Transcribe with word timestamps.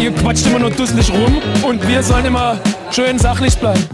Ihr 0.00 0.12
quatscht 0.14 0.46
immer 0.46 0.58
nur 0.58 0.70
dusselig 0.70 1.12
rum 1.12 1.42
und 1.62 1.86
wir 1.86 2.02
sollen 2.02 2.24
immer 2.24 2.58
schön 2.90 3.18
sachlich 3.18 3.56
bleiben. 3.58 3.86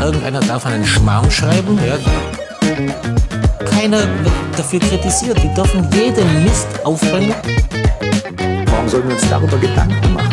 Irgendeiner 0.00 0.40
darf 0.40 0.64
einen 0.66 0.84
Schmarrn 0.84 1.30
schreiben, 1.30 1.78
ja. 1.86 1.98
Keiner 3.70 3.98
wird 3.98 4.34
dafür 4.56 4.80
kritisiert. 4.80 5.42
Die 5.42 5.52
dürfen 5.54 5.88
jeden 5.92 6.44
Mist 6.44 6.66
aufbringen. 6.84 7.34
Warum 8.66 8.88
sollten 8.88 9.08
wir 9.08 9.16
uns 9.16 9.28
darüber 9.28 9.58
Gedanken 9.58 10.14
machen? 10.14 10.30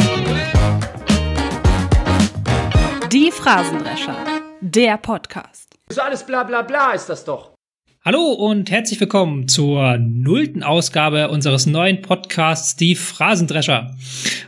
Die 3.11 3.31
Phrasendrescher, 3.31 4.15
der 4.61 4.97
Podcast. 4.97 5.69
So 5.89 6.01
alles 6.01 6.23
bla 6.23 6.43
bla 6.43 6.61
bla 6.61 6.91
ist 6.91 7.09
das 7.09 7.25
doch. 7.25 7.52
Hallo 8.05 8.33
und 8.33 8.69
herzlich 8.69 8.99
willkommen 8.99 9.47
zur 9.47 9.97
nullten 9.97 10.61
Ausgabe 10.61 11.29
unseres 11.29 11.67
neuen 11.67 12.01
Podcasts 12.01 12.75
Die 12.75 12.95
Phrasendrescher. 12.95 13.95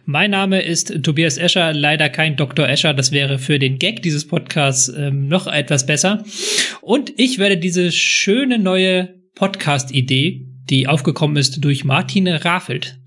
Mein 0.04 0.32
Name 0.32 0.62
ist 0.62 1.02
Tobias 1.04 1.38
Escher, 1.38 1.72
leider 1.72 2.10
kein 2.10 2.36
Dr. 2.36 2.68
Escher, 2.68 2.94
das 2.94 3.14
wäre 3.14 3.40
für 3.40 3.58
den 3.58 3.80
Gag 3.80 4.02
dieses 4.02 4.28
Podcasts 4.28 4.90
ähm, 4.90 5.30
noch 5.30 5.48
etwas 5.48 5.86
besser. 5.86 6.26
Und 6.82 7.14
ich 7.16 7.40
werde 7.40 7.56
diese 7.56 7.94
schöne 7.94 8.60
neue 8.60 9.22
Podcast-Idee, 9.36 10.46
die 10.70 10.90
aufgekommen 10.90 11.38
ist 11.38 11.64
durch 11.64 11.86
Martin 11.86 12.28
Rafelt, 12.28 13.00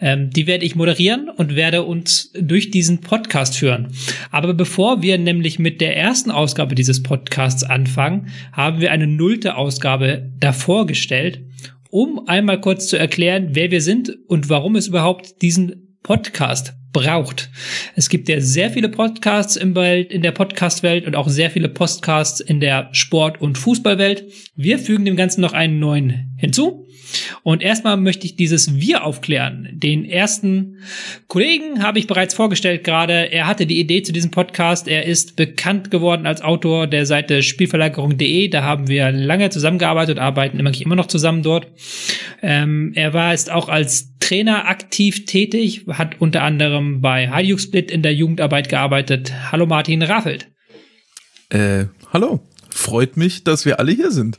ähm, 0.00 0.30
die 0.30 0.46
werde 0.46 0.64
ich 0.64 0.76
moderieren 0.76 1.28
und 1.28 1.56
werde 1.56 1.82
uns 1.82 2.32
durch 2.34 2.70
diesen 2.70 3.00
Podcast 3.00 3.56
führen. 3.56 3.88
Aber 4.30 4.54
bevor 4.54 5.02
wir 5.02 5.18
nämlich 5.18 5.58
mit 5.58 5.80
der 5.80 5.96
ersten 5.96 6.30
Ausgabe 6.30 6.74
dieses 6.74 7.02
Podcasts 7.02 7.62
anfangen, 7.62 8.28
haben 8.52 8.80
wir 8.80 8.92
eine 8.92 9.06
nullte 9.06 9.56
Ausgabe 9.56 10.30
davor 10.38 10.86
gestellt, 10.86 11.42
um 11.90 12.28
einmal 12.28 12.60
kurz 12.60 12.88
zu 12.88 12.96
erklären, 12.96 13.50
wer 13.52 13.70
wir 13.70 13.80
sind 13.80 14.16
und 14.28 14.48
warum 14.48 14.76
es 14.76 14.88
überhaupt 14.88 15.42
diesen 15.42 15.96
Podcast 16.02 16.74
braucht. 16.92 17.50
Es 17.94 18.08
gibt 18.08 18.28
ja 18.28 18.40
sehr 18.40 18.70
viele 18.70 18.88
Podcasts 18.88 19.56
im 19.56 19.74
Welt, 19.74 20.12
in 20.12 20.22
der 20.22 20.32
Podcast-Welt 20.32 21.06
und 21.06 21.16
auch 21.16 21.28
sehr 21.28 21.50
viele 21.50 21.68
Podcasts 21.68 22.40
in 22.40 22.60
der 22.60 22.88
Sport- 22.92 23.40
und 23.40 23.58
Fußballwelt. 23.58 24.24
Wir 24.56 24.78
fügen 24.78 25.04
dem 25.04 25.16
Ganzen 25.16 25.40
noch 25.40 25.52
einen 25.52 25.78
neuen 25.78 26.34
hinzu. 26.36 26.86
Und 27.42 27.62
erstmal 27.62 27.96
möchte 27.96 28.26
ich 28.26 28.36
dieses 28.36 28.80
Wir 28.80 29.04
aufklären. 29.04 29.68
Den 29.72 30.04
ersten 30.04 30.78
Kollegen 31.26 31.82
habe 31.82 31.98
ich 31.98 32.06
bereits 32.06 32.34
vorgestellt 32.34 32.84
gerade. 32.84 33.32
Er 33.32 33.46
hatte 33.46 33.66
die 33.66 33.80
Idee 33.80 34.02
zu 34.02 34.12
diesem 34.12 34.30
Podcast. 34.30 34.88
Er 34.88 35.06
ist 35.06 35.36
bekannt 35.36 35.90
geworden 35.90 36.26
als 36.26 36.42
Autor 36.42 36.86
der 36.86 37.06
Seite 37.06 37.42
Spielverlagerung.de. 37.42 38.48
Da 38.48 38.62
haben 38.62 38.88
wir 38.88 39.10
lange 39.10 39.50
zusammengearbeitet 39.50 40.18
und 40.18 40.22
arbeiten 40.22 40.58
immer, 40.58 40.78
immer 40.80 40.96
noch 40.96 41.06
zusammen 41.06 41.42
dort. 41.42 41.66
Ähm, 42.42 42.92
er 42.94 43.12
war 43.12 43.34
ist 43.34 43.50
auch 43.50 43.68
als 43.68 44.14
Trainer 44.30 44.68
aktiv 44.68 45.24
tätig, 45.24 45.86
hat 45.88 46.20
unter 46.20 46.44
anderem 46.44 47.00
bei 47.00 47.28
Hadiuk 47.28 47.58
Split 47.58 47.90
in 47.90 48.04
der 48.04 48.14
Jugendarbeit 48.14 48.68
gearbeitet. 48.68 49.32
Hallo 49.50 49.66
Martin 49.66 50.02
Raffelt. 50.02 50.46
Äh, 51.48 51.86
hallo. 52.12 52.38
Freut 52.68 53.16
mich, 53.16 53.42
dass 53.42 53.64
wir 53.64 53.80
alle 53.80 53.90
hier 53.90 54.12
sind. 54.12 54.38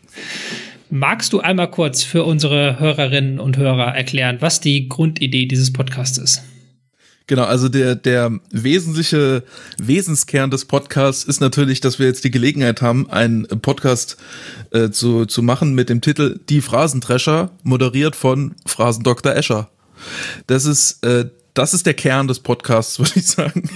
Magst 0.89 1.33
du 1.33 1.41
einmal 1.41 1.69
kurz 1.69 2.03
für 2.03 2.23
unsere 2.23 2.79
Hörerinnen 2.79 3.37
und 3.37 3.57
Hörer 3.57 3.93
erklären, 3.93 4.37
was 4.39 4.61
die 4.61 4.87
Grundidee 4.87 5.45
dieses 5.45 5.73
Podcasts 5.73 6.17
ist? 6.17 6.41
Genau, 7.27 7.43
also 7.43 7.67
der, 7.67 7.95
der 7.95 8.39
wesentliche 8.49 9.43
Wesenskern 9.77 10.51
des 10.51 10.63
Podcasts 10.63 11.25
ist 11.25 11.41
natürlich, 11.41 11.81
dass 11.81 11.99
wir 11.99 12.05
jetzt 12.05 12.23
die 12.23 12.31
Gelegenheit 12.31 12.81
haben, 12.81 13.09
einen 13.09 13.45
Podcast 13.45 14.15
äh, 14.71 14.89
zu, 14.89 15.25
zu 15.25 15.43
machen 15.43 15.75
mit 15.75 15.89
dem 15.89 15.99
Titel 15.99 16.39
Die 16.47 16.61
Phrasentrescher, 16.61 17.51
moderiert 17.63 18.15
von 18.15 18.55
Phrasen 18.65 19.03
Dr. 19.03 19.35
Escher. 19.35 19.69
Das 20.47 20.65
ist 20.65 21.03
äh, 21.05 21.25
das 21.53 21.73
ist 21.73 21.85
der 21.85 21.93
Kern 21.93 22.27
des 22.27 22.39
Podcasts, 22.39 22.99
würde 22.99 23.11
ich 23.15 23.27
sagen. 23.27 23.69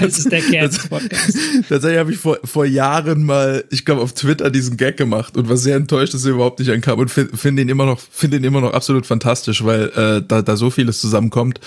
Das 0.00 0.18
ist 0.18 0.30
der 0.30 0.40
Kern 0.40 0.68
des 0.68 0.88
Podcasts. 0.88 1.38
Tatsächlich 1.68 1.98
habe 1.98 2.12
ich 2.12 2.18
vor, 2.18 2.38
vor 2.44 2.64
Jahren 2.64 3.24
mal, 3.24 3.64
ich 3.70 3.84
glaube, 3.84 4.02
auf 4.02 4.12
Twitter 4.12 4.50
diesen 4.50 4.76
Gag 4.76 4.96
gemacht 4.96 5.36
und 5.36 5.48
war 5.48 5.56
sehr 5.56 5.76
enttäuscht, 5.76 6.14
dass 6.14 6.24
er 6.24 6.32
überhaupt 6.32 6.58
nicht 6.58 6.70
ankam 6.70 6.98
und 6.98 7.10
finde 7.10 7.36
find 7.36 7.58
ihn 7.60 7.68
immer 7.68 7.86
noch, 7.86 8.00
finde 8.00 8.38
ihn 8.38 8.44
immer 8.44 8.60
noch 8.60 8.72
absolut 8.72 9.06
fantastisch, 9.06 9.64
weil 9.64 9.88
äh, 9.90 10.22
da, 10.26 10.42
da 10.42 10.56
so 10.56 10.70
vieles 10.70 11.00
zusammenkommt. 11.00 11.60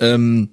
Ähm, 0.00 0.50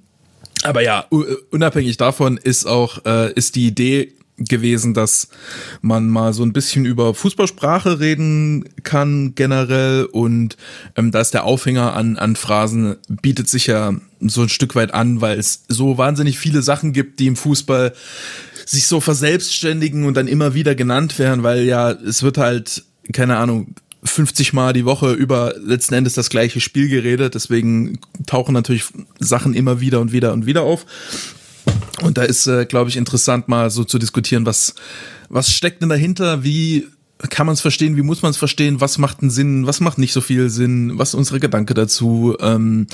aber 0.64 0.82
ja, 0.82 1.08
unabhängig 1.50 1.98
davon 1.98 2.38
ist 2.38 2.66
auch, 2.66 3.04
äh, 3.06 3.34
ist 3.34 3.56
die 3.56 3.68
Idee 3.68 4.14
gewesen, 4.46 4.94
dass 4.94 5.30
man 5.82 6.10
mal 6.10 6.34
so 6.34 6.44
ein 6.44 6.54
bisschen 6.54 6.86
über 6.86 7.14
Fußballsprache 7.14 8.00
reden 8.00 8.66
kann 8.84 9.36
generell 9.36 10.06
und 10.06 10.58
ähm, 10.96 11.12
da 11.12 11.22
ist 11.22 11.34
der 11.34 11.44
Aufhänger 11.44 11.96
an, 11.96 12.18
an 12.18 12.36
Phrasen 12.36 12.98
bietet 13.08 13.50
sich 13.50 13.68
ja 13.68 13.94
so 14.20 14.42
ein 14.44 14.50
Stück 14.50 14.76
weit 14.76 14.94
an, 14.94 15.22
weil 15.22 15.40
es 15.40 15.64
so 15.68 15.98
wahnsinnig 15.98 16.38
viele 16.38 16.62
Sachen 16.62 16.94
gibt, 16.94 17.20
die 17.20 17.28
im 17.28 17.36
Fußball 17.36 17.94
sich 18.66 18.86
so 18.86 19.02
verselbstständigen 19.02 20.06
und 20.06 20.16
dann 20.16 20.28
immer 20.28 20.54
wieder 20.54 20.76
genannt 20.76 21.18
werden, 21.20 21.44
weil 21.44 21.64
ja, 21.64 21.92
es 21.92 22.24
wird 22.24 22.38
halt, 22.38 22.84
keine 23.12 23.38
Ahnung, 23.38 23.76
50 24.04 24.54
Mal 24.54 24.74
die 24.74 24.86
Woche 24.86 25.14
über 25.14 25.54
letzten 25.64 25.94
Endes 25.94 26.14
das 26.14 26.30
gleiche 26.30 26.60
Spiel 26.60 26.90
geredet, 26.90 27.36
deswegen 27.36 28.00
tauchen 28.26 28.54
natürlich 28.54 28.86
Sachen 29.20 29.54
immer 29.54 29.80
wieder 29.80 30.00
und 30.00 30.12
wieder 30.12 30.34
und 30.34 30.46
wieder 30.46 30.64
auf. 30.64 30.86
Und 32.02 32.18
da 32.18 32.24
ist, 32.24 32.48
äh, 32.48 32.66
glaube 32.66 32.90
ich, 32.90 32.98
interessant 32.98 33.48
mal 33.48 33.70
so 33.70 33.84
zu 33.84 34.00
diskutieren, 34.00 34.46
was, 34.46 34.76
was 35.30 35.52
steckt 35.54 35.82
denn 35.82 35.90
dahinter, 35.90 36.44
wie 36.44 36.88
kann 37.30 37.46
man 37.46 37.54
es 37.54 37.62
verstehen, 37.62 37.98
wie 37.98 38.02
muss 38.02 38.22
man 38.22 38.32
es 38.32 38.38
verstehen, 38.38 38.82
was 38.82 38.98
macht 38.98 39.22
einen 39.22 39.30
Sinn, 39.30 39.68
was 39.68 39.80
macht 39.80 39.98
nicht 39.98 40.14
so 40.14 40.22
viel 40.22 40.50
Sinn, 40.50 40.98
was 40.98 41.10
ist 41.10 41.16
unsere 41.16 41.40
Gedanke 41.40 41.74
dazu. 41.74 42.36
Ähm, 42.40 42.88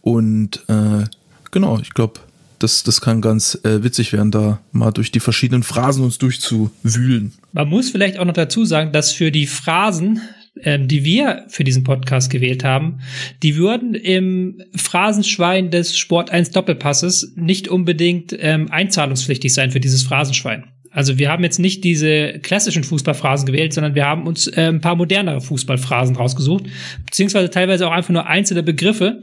und 0.00 0.64
äh, 0.68 1.04
genau, 1.50 1.78
ich 1.80 1.92
glaube, 1.92 2.20
das, 2.58 2.82
das 2.84 3.00
kann 3.02 3.20
ganz 3.20 3.58
äh, 3.64 3.82
witzig 3.82 4.12
werden, 4.12 4.30
da 4.30 4.60
mal 4.72 4.90
durch 4.90 5.10
die 5.10 5.20
verschiedenen 5.20 5.62
Phrasen 5.62 6.04
uns 6.04 6.16
durchzuwühlen. 6.18 7.32
Man 7.52 7.68
muss 7.68 7.90
vielleicht 7.90 8.18
auch 8.18 8.24
noch 8.24 8.32
dazu 8.32 8.64
sagen, 8.64 8.92
dass 8.92 9.12
für 9.12 9.30
die 9.30 9.46
Phrasen 9.46 10.20
ähm, 10.62 10.88
die 10.88 11.04
wir 11.04 11.44
für 11.48 11.64
diesen 11.64 11.84
Podcast 11.84 12.30
gewählt 12.30 12.64
haben, 12.64 13.00
die 13.42 13.56
würden 13.56 13.94
im 13.94 14.62
Phrasenschwein 14.74 15.70
des 15.70 15.98
Sport 15.98 16.30
1 16.30 16.50
Doppelpasses 16.50 17.34
nicht 17.36 17.68
unbedingt 17.68 18.36
ähm, 18.38 18.70
einzahlungspflichtig 18.70 19.52
sein 19.52 19.70
für 19.70 19.80
dieses 19.80 20.02
Phrasenschwein. 20.02 20.64
Also 20.96 21.18
wir 21.18 21.30
haben 21.30 21.44
jetzt 21.44 21.58
nicht 21.58 21.84
diese 21.84 22.38
klassischen 22.38 22.82
Fußballphrasen 22.82 23.44
gewählt, 23.44 23.74
sondern 23.74 23.94
wir 23.94 24.06
haben 24.06 24.26
uns 24.26 24.46
äh, 24.46 24.68
ein 24.68 24.80
paar 24.80 24.96
modernere 24.96 25.42
Fußballphrasen 25.42 26.16
rausgesucht, 26.16 26.64
beziehungsweise 27.04 27.50
teilweise 27.50 27.86
auch 27.86 27.92
einfach 27.92 28.14
nur 28.14 28.26
einzelne 28.26 28.62
Begriffe, 28.62 29.20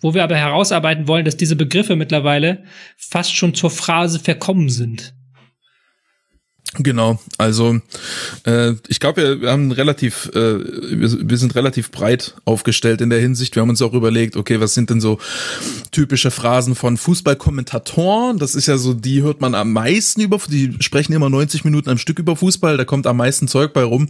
wo 0.00 0.14
wir 0.14 0.24
aber 0.24 0.36
herausarbeiten 0.36 1.08
wollen, 1.08 1.26
dass 1.26 1.36
diese 1.36 1.56
Begriffe 1.56 1.94
mittlerweile 1.94 2.62
fast 2.96 3.36
schon 3.36 3.52
zur 3.52 3.68
Phrase 3.68 4.18
verkommen 4.18 4.70
sind. 4.70 5.12
Genau, 6.78 7.18
also 7.36 7.80
äh, 8.44 8.74
ich 8.86 9.00
glaube, 9.00 9.22
wir, 9.22 9.40
wir 9.40 9.50
haben 9.50 9.72
relativ, 9.72 10.30
äh, 10.34 10.38
wir, 10.38 11.28
wir 11.28 11.36
sind 11.36 11.56
relativ 11.56 11.90
breit 11.90 12.36
aufgestellt 12.44 13.00
in 13.00 13.10
der 13.10 13.18
Hinsicht. 13.18 13.56
Wir 13.56 13.62
haben 13.62 13.70
uns 13.70 13.82
auch 13.82 13.92
überlegt, 13.92 14.36
okay, 14.36 14.60
was 14.60 14.74
sind 14.74 14.88
denn 14.88 15.00
so 15.00 15.18
typische 15.90 16.30
Phrasen 16.30 16.76
von 16.76 16.96
Fußballkommentatoren? 16.96 18.38
Das 18.38 18.54
ist 18.54 18.66
ja 18.66 18.78
so, 18.78 18.94
die 18.94 19.22
hört 19.22 19.40
man 19.40 19.56
am 19.56 19.72
meisten 19.72 20.20
über, 20.20 20.38
die 20.48 20.76
sprechen 20.78 21.12
immer 21.12 21.28
90 21.28 21.64
Minuten 21.64 21.90
am 21.90 21.98
Stück 21.98 22.20
über 22.20 22.36
Fußball, 22.36 22.76
da 22.76 22.84
kommt 22.84 23.08
am 23.08 23.16
meisten 23.16 23.48
Zeug 23.48 23.72
bei 23.72 23.82
rum. 23.82 24.08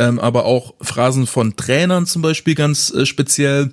Ähm, 0.00 0.18
aber 0.18 0.44
auch 0.44 0.74
Phrasen 0.80 1.28
von 1.28 1.54
Trainern 1.54 2.06
zum 2.06 2.20
Beispiel 2.20 2.56
ganz 2.56 2.92
äh, 2.92 3.06
speziell 3.06 3.70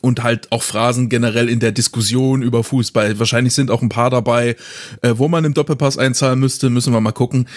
und 0.00 0.22
halt 0.22 0.50
auch 0.52 0.62
Phrasen 0.62 1.08
generell 1.08 1.48
in 1.48 1.60
der 1.60 1.72
Diskussion 1.72 2.42
über 2.42 2.64
Fußball. 2.64 3.18
Wahrscheinlich 3.18 3.54
sind 3.54 3.70
auch 3.70 3.82
ein 3.82 3.88
paar 3.88 4.10
dabei, 4.10 4.56
äh, 5.02 5.14
wo 5.16 5.28
man 5.28 5.44
im 5.44 5.54
Doppelpass 5.54 5.98
einzahlen 5.98 6.38
müsste, 6.38 6.70
müssen 6.70 6.92
wir 6.92 7.00
mal 7.00 7.12
gucken. 7.12 7.48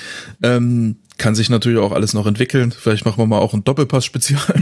Ähm, 0.43 0.97
kann 1.17 1.35
sich 1.35 1.49
natürlich 1.49 1.79
auch 1.79 1.91
alles 1.91 2.13
noch 2.13 2.27
entwickeln. 2.27 2.71
Vielleicht 2.71 3.05
machen 3.05 3.17
wir 3.17 3.25
mal 3.25 3.39
auch 3.39 3.53
ein 3.53 3.63
Doppelpass-Spezial. 3.63 4.41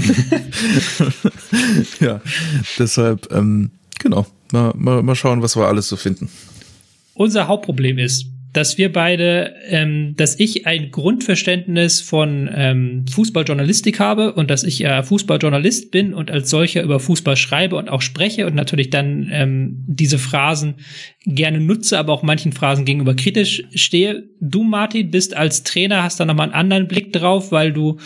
ja, 1.99 2.21
deshalb, 2.77 3.31
ähm, 3.31 3.71
genau, 3.99 4.27
mal, 4.51 4.73
mal, 4.75 5.01
mal 5.01 5.15
schauen, 5.15 5.41
was 5.41 5.55
wir 5.55 5.67
alles 5.67 5.87
so 5.87 5.95
finden. 5.95 6.29
Unser 7.15 7.47
Hauptproblem 7.47 7.97
ist, 7.97 8.27
dass 8.53 8.77
wir 8.77 8.91
beide, 8.91 9.55
ähm, 9.67 10.13
dass 10.15 10.39
ich 10.39 10.67
ein 10.67 10.91
Grundverständnis 10.91 12.01
von 12.01 12.49
ähm, 12.53 13.05
Fußballjournalistik 13.11 13.99
habe 13.99 14.33
und 14.33 14.51
dass 14.51 14.63
ich 14.63 14.79
ja 14.79 14.99
äh, 14.99 15.03
Fußballjournalist 15.03 15.89
bin 15.89 16.13
und 16.13 16.29
als 16.29 16.51
solcher 16.51 16.83
über 16.83 16.99
Fußball 16.99 17.35
schreibe 17.35 17.75
und 17.75 17.89
auch 17.89 18.01
spreche 18.01 18.45
und 18.45 18.53
natürlich 18.53 18.91
dann 18.91 19.27
ähm, 19.31 19.83
diese 19.87 20.19
Phrasen 20.19 20.75
gerne 21.25 21.59
nutze, 21.59 21.97
aber 21.97 22.13
auch 22.13 22.21
manchen 22.21 22.51
Phrasen 22.51 22.85
gegenüber 22.85 23.15
kritisch 23.15 23.63
stehe. 23.73 24.23
Du, 24.39 24.63
Martin, 24.63 25.09
bist 25.09 25.35
als 25.35 25.63
Trainer, 25.63 26.03
hast 26.03 26.19
da 26.19 26.25
nochmal 26.25 26.47
einen 26.47 26.55
anderen 26.55 26.87
Blick 26.87 27.11
drauf, 27.11 27.51
weil 27.51 27.73
du 27.73 27.97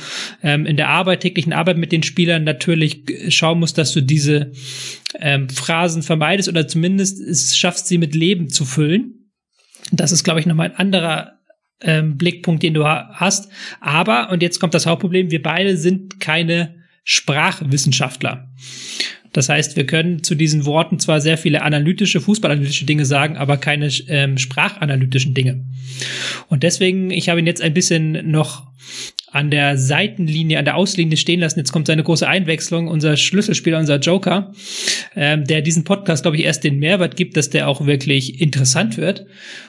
ähm, 0.43 0.65
in 0.65 0.77
der 0.77 0.87
Arbeit, 0.89 1.21
täglichen 1.21 1.51
Arbeit 1.51 1.77
mit 1.77 1.91
den 1.91 2.03
Spielern 2.03 2.45
natürlich 2.45 3.03
schauen 3.27 3.59
musst, 3.59 3.77
dass 3.77 3.91
du 3.91 4.01
diese 4.01 4.51
ähm, 5.19 5.49
Phrasen 5.49 6.03
vermeidest 6.03 6.47
oder 6.47 6.67
zumindest 6.67 7.19
es 7.19 7.57
schaffst, 7.57 7.87
sie 7.87 7.97
mit 7.97 8.15
Leben 8.15 8.49
zu 8.49 8.63
füllen. 8.63 9.16
Das 9.91 10.11
ist, 10.11 10.23
glaube 10.23 10.39
ich, 10.39 10.45
nochmal 10.45 10.69
ein 10.69 10.75
anderer 10.75 11.39
ähm, 11.81 12.17
Blickpunkt, 12.17 12.63
den 12.63 12.73
du 12.73 12.85
ha 12.85 13.09
hast. 13.13 13.51
Aber, 13.79 14.29
und 14.31 14.41
jetzt 14.41 14.59
kommt 14.59 14.73
das 14.73 14.85
Hauptproblem, 14.85 15.31
wir 15.31 15.41
beide 15.41 15.77
sind 15.77 16.19
keine 16.19 16.75
Sprachwissenschaftler. 17.03 18.49
Das 19.33 19.49
heißt, 19.49 19.75
wir 19.75 19.85
können 19.85 20.23
zu 20.23 20.35
diesen 20.35 20.65
Worten 20.65 20.99
zwar 20.99 21.21
sehr 21.21 21.37
viele 21.37 21.61
analytische, 21.61 22.21
fußballanalytische 22.21 22.85
Dinge 22.85 23.05
sagen, 23.05 23.37
aber 23.37 23.57
keine 23.57 23.89
ähm, 24.07 24.37
sprachanalytischen 24.37 25.33
Dinge. 25.33 25.65
Und 26.47 26.63
deswegen, 26.63 27.11
ich 27.11 27.29
habe 27.29 27.39
ihn 27.39 27.47
jetzt 27.47 27.61
ein 27.61 27.73
bisschen 27.73 28.31
noch 28.31 28.67
an 29.31 29.51
der 29.51 29.77
Seitenlinie, 29.77 30.57
an 30.57 30.65
der 30.65 30.77
Auslinie 30.77 31.17
stehen 31.17 31.41
lassen. 31.41 31.59
Jetzt 31.59 31.71
kommt 31.71 31.87
seine 31.87 32.03
große 32.03 32.27
Einwechslung, 32.27 32.87
unser 32.87 33.17
Schlüsselspieler, 33.17 33.77
unser 33.77 33.99
Joker, 33.99 34.53
ähm, 35.15 35.43
der 35.43 35.61
diesen 35.61 35.83
Podcast, 35.83 36.23
glaube 36.23 36.37
ich, 36.37 36.43
erst 36.45 36.63
den 36.63 36.79
Mehrwert 36.79 37.17
gibt, 37.17 37.35
dass 37.35 37.49
der 37.49 37.67
auch 37.67 37.85
wirklich 37.85 38.41
interessant 38.41 38.97
wird. 38.97 39.25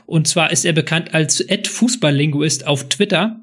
Und 0.07 0.29
zwar 0.29 0.53
ist 0.53 0.65
er 0.65 0.73
bekannt 0.73 1.13
als 1.13 1.41
Ed-Fußballlinguist 1.41 2.67
auf 2.67 2.89
Twitter. 2.89 3.41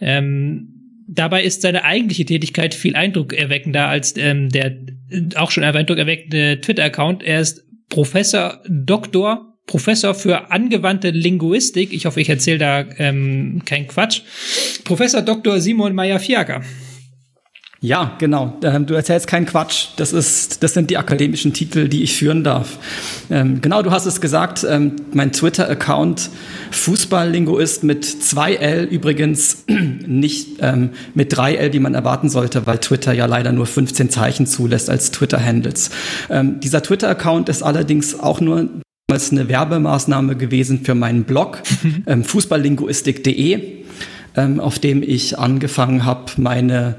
Ähm, 0.00 0.72
Dabei 1.08 1.44
ist 1.44 1.62
seine 1.62 1.84
eigentliche 1.84 2.24
Tätigkeit 2.24 2.74
viel 2.74 2.96
eindruckerweckender 2.96 3.86
als 3.86 4.16
ähm, 4.16 4.48
der 4.48 4.76
auch 5.36 5.50
schon 5.50 5.64
eindruckerweckende 5.64 6.60
Twitter-Account. 6.60 7.22
Er 7.22 7.40
ist 7.40 7.64
Professor, 7.88 8.62
Doktor, 8.68 9.54
Professor 9.66 10.14
für 10.14 10.50
angewandte 10.50 11.10
Linguistik. 11.10 11.92
Ich 11.92 12.06
hoffe, 12.06 12.20
ich 12.20 12.28
erzähle 12.28 12.58
da 12.58 12.84
ähm, 12.98 13.62
kein 13.64 13.88
Quatsch. 13.88 14.22
Professor 14.84 15.22
Dr. 15.22 15.60
Simon 15.60 15.94
Meyer-Fiaker. 15.94 16.62
Ja, 17.86 18.16
genau. 18.18 18.52
Ähm, 18.64 18.84
du 18.86 18.94
erzählst 18.94 19.28
keinen 19.28 19.46
Quatsch. 19.46 19.90
Das 19.94 20.12
ist, 20.12 20.64
das 20.64 20.74
sind 20.74 20.90
die 20.90 20.96
akademischen 20.96 21.52
Titel, 21.52 21.86
die 21.86 22.02
ich 22.02 22.16
führen 22.16 22.42
darf. 22.42 22.78
Ähm, 23.30 23.60
genau, 23.60 23.80
du 23.82 23.92
hast 23.92 24.06
es 24.06 24.20
gesagt. 24.20 24.66
Ähm, 24.68 24.96
mein 25.12 25.30
Twitter-Account 25.30 26.30
Fußballlinguist 26.72 27.84
mit 27.84 28.04
zwei 28.04 28.54
L 28.54 28.86
übrigens 28.86 29.66
nicht 29.68 30.60
mit 31.14 31.36
drei 31.36 31.54
L, 31.54 31.72
wie 31.72 31.78
man 31.78 31.94
erwarten 31.94 32.28
sollte, 32.28 32.66
weil 32.66 32.78
Twitter 32.78 33.12
ja 33.12 33.26
leider 33.26 33.52
nur 33.52 33.66
15 33.66 34.10
Zeichen 34.10 34.46
zulässt 34.46 34.90
als 34.90 35.12
Twitter-Handles. 35.12 35.90
Dieser 36.30 36.82
Twitter-Account 36.82 37.48
ist 37.48 37.62
allerdings 37.62 38.18
auch 38.18 38.40
nur 38.40 38.68
damals 39.06 39.30
eine 39.30 39.48
Werbemaßnahme 39.48 40.36
gewesen 40.36 40.80
für 40.84 40.94
meinen 40.94 41.24
Blog 41.24 41.62
fußballlinguistik.de, 42.22 43.84
auf 44.58 44.78
dem 44.78 45.02
ich 45.02 45.38
angefangen 45.38 46.04
habe, 46.04 46.32
meine 46.36 46.96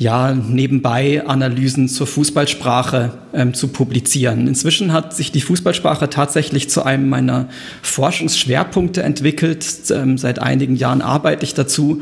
ja, 0.00 0.32
nebenbei 0.32 1.26
Analysen 1.26 1.86
zur 1.86 2.06
Fußballsprache 2.06 3.12
ähm, 3.34 3.52
zu 3.52 3.68
publizieren. 3.68 4.48
Inzwischen 4.48 4.94
hat 4.94 5.14
sich 5.14 5.30
die 5.30 5.42
Fußballsprache 5.42 6.08
tatsächlich 6.08 6.70
zu 6.70 6.82
einem 6.82 7.10
meiner 7.10 7.50
Forschungsschwerpunkte 7.82 9.02
entwickelt. 9.02 9.66
Ähm, 9.90 10.16
seit 10.16 10.38
einigen 10.38 10.74
Jahren 10.74 11.02
arbeite 11.02 11.44
ich 11.44 11.52
dazu 11.52 12.00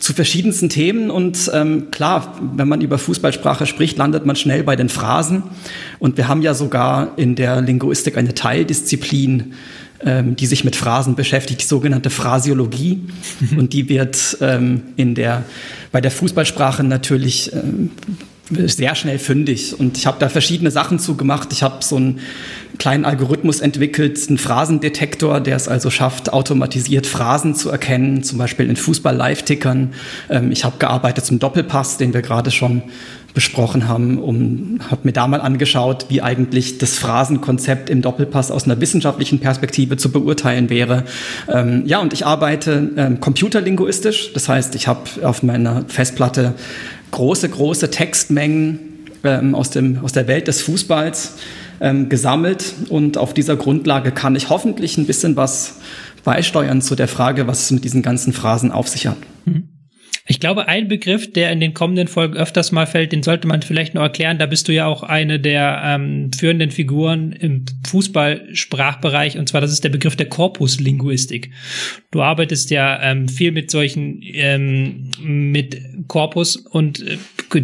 zu 0.00 0.14
verschiedensten 0.14 0.70
Themen 0.70 1.10
und 1.10 1.50
ähm, 1.52 1.90
klar, 1.90 2.34
wenn 2.56 2.66
man 2.66 2.80
über 2.80 2.96
Fußballsprache 2.96 3.66
spricht, 3.66 3.98
landet 3.98 4.24
man 4.24 4.36
schnell 4.36 4.62
bei 4.62 4.74
den 4.74 4.88
Phrasen 4.88 5.42
und 5.98 6.16
wir 6.16 6.28
haben 6.28 6.40
ja 6.40 6.54
sogar 6.54 7.12
in 7.16 7.34
der 7.34 7.60
Linguistik 7.60 8.16
eine 8.16 8.32
Teildisziplin, 8.32 9.52
ähm, 10.04 10.36
die 10.36 10.46
sich 10.46 10.64
mit 10.64 10.76
Phrasen 10.76 11.14
beschäftigt, 11.14 11.62
die 11.62 11.66
sogenannte 11.66 12.10
Phrasiologie 12.10 13.00
und 13.56 13.72
die 13.72 13.88
wird 13.88 14.38
ähm, 14.40 14.82
in 14.96 15.14
der 15.14 15.44
bei 15.92 16.00
der 16.00 16.10
Fußballsprache 16.10 16.82
natürlich 16.84 17.52
ähm, 17.52 17.90
sehr 18.50 18.94
schnell 18.94 19.18
fündig. 19.18 19.78
Und 19.78 19.96
ich 19.96 20.06
habe 20.06 20.18
da 20.20 20.28
verschiedene 20.28 20.70
Sachen 20.70 20.98
zu 20.98 21.16
gemacht. 21.16 21.48
Ich 21.52 21.62
habe 21.62 21.82
so 21.82 21.96
einen 21.96 22.20
kleinen 22.78 23.04
Algorithmus 23.04 23.60
entwickelt, 23.60 24.18
einen 24.28 24.38
Phrasendetektor, 24.38 25.40
der 25.40 25.56
es 25.56 25.68
also 25.68 25.90
schafft, 25.90 26.32
automatisiert 26.32 27.06
Phrasen 27.06 27.54
zu 27.54 27.70
erkennen, 27.70 28.22
zum 28.22 28.38
Beispiel 28.38 28.68
in 28.68 28.76
Fußball-Live-Tickern. 28.76 29.94
Ähm, 30.28 30.52
ich 30.52 30.64
habe 30.64 30.78
gearbeitet 30.78 31.24
zum 31.24 31.38
Doppelpass, 31.38 31.96
den 31.96 32.12
wir 32.12 32.22
gerade 32.22 32.50
schon 32.50 32.82
besprochen 33.32 33.88
haben, 33.88 34.18
um 34.18 34.78
habe 34.90 35.00
mir 35.02 35.12
da 35.12 35.26
mal 35.26 35.40
angeschaut, 35.40 36.06
wie 36.08 36.22
eigentlich 36.22 36.78
das 36.78 36.98
Phrasenkonzept 36.98 37.90
im 37.90 38.00
Doppelpass 38.00 38.52
aus 38.52 38.64
einer 38.64 38.80
wissenschaftlichen 38.80 39.40
Perspektive 39.40 39.96
zu 39.96 40.12
beurteilen 40.12 40.70
wäre. 40.70 41.02
Ähm, 41.48 41.82
ja, 41.84 41.98
und 41.98 42.12
ich 42.12 42.24
arbeite 42.24 42.92
ähm, 42.96 43.18
computerlinguistisch, 43.18 44.32
das 44.32 44.48
heißt, 44.48 44.76
ich 44.76 44.86
habe 44.86 45.02
auf 45.24 45.42
meiner 45.42 45.84
Festplatte 45.88 46.54
große, 47.14 47.48
große 47.48 47.90
Textmengen 47.90 48.80
ähm, 49.22 49.54
aus, 49.54 49.70
dem, 49.70 49.98
aus 50.02 50.12
der 50.12 50.26
Welt 50.26 50.48
des 50.48 50.62
Fußballs 50.62 51.34
ähm, 51.80 52.08
gesammelt 52.08 52.74
und 52.88 53.16
auf 53.16 53.34
dieser 53.34 53.56
Grundlage 53.56 54.10
kann 54.10 54.34
ich 54.34 54.50
hoffentlich 54.50 54.98
ein 54.98 55.06
bisschen 55.06 55.36
was 55.36 55.76
beisteuern 56.24 56.82
zu 56.82 56.96
der 56.96 57.08
Frage, 57.08 57.46
was 57.46 57.62
es 57.62 57.70
mit 57.70 57.84
diesen 57.84 58.02
ganzen 58.02 58.32
Phrasen 58.32 58.72
auf 58.72 58.88
sich 58.88 59.06
hat. 59.06 59.16
Ich 60.26 60.40
glaube, 60.40 60.68
ein 60.68 60.88
Begriff, 60.88 61.30
der 61.30 61.52
in 61.52 61.60
den 61.60 61.74
kommenden 61.74 62.08
Folgen 62.08 62.34
öfters 62.34 62.72
mal 62.72 62.86
fällt, 62.86 63.12
den 63.12 63.22
sollte 63.22 63.46
man 63.46 63.60
vielleicht 63.60 63.92
nur 63.92 64.02
erklären. 64.02 64.38
Da 64.38 64.46
bist 64.46 64.66
du 64.68 64.72
ja 64.72 64.86
auch 64.86 65.02
eine 65.02 65.38
der 65.38 65.82
ähm, 65.84 66.32
führenden 66.32 66.70
Figuren 66.70 67.32
im 67.32 67.66
Fußballsprachbereich, 67.86 69.36
und 69.36 69.50
zwar 69.50 69.60
das 69.60 69.70
ist 69.70 69.84
der 69.84 69.90
Begriff 69.90 70.16
der 70.16 70.30
Korpuslinguistik. 70.30 71.50
Du 72.10 72.22
arbeitest 72.22 72.70
ja 72.70 73.02
ähm, 73.02 73.28
viel 73.28 73.52
mit 73.52 73.70
solchen, 73.70 74.22
ähm, 74.22 75.10
mit 75.20 75.78
Korpus 76.08 76.56
und 76.56 77.06
äh, 77.06 77.18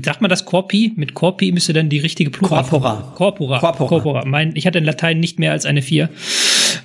sagt 0.04 0.20
man 0.20 0.28
das 0.28 0.44
Corpi? 0.44 0.92
Mit 0.96 1.14
Corpi 1.14 1.52
müsste 1.52 1.72
dann 1.72 1.88
die 1.88 1.98
richtige 1.98 2.30
Plural. 2.30 2.62
Corpora. 2.64 3.14
Corpora. 3.16 3.58
Corpora. 3.58 3.88
Corpora. 3.88 4.24
Mein, 4.26 4.54
ich 4.54 4.66
hatte 4.66 4.78
in 4.78 4.84
Latein 4.84 5.18
nicht 5.18 5.38
mehr 5.38 5.52
als 5.52 5.64
eine 5.64 5.80
vier, 5.80 6.10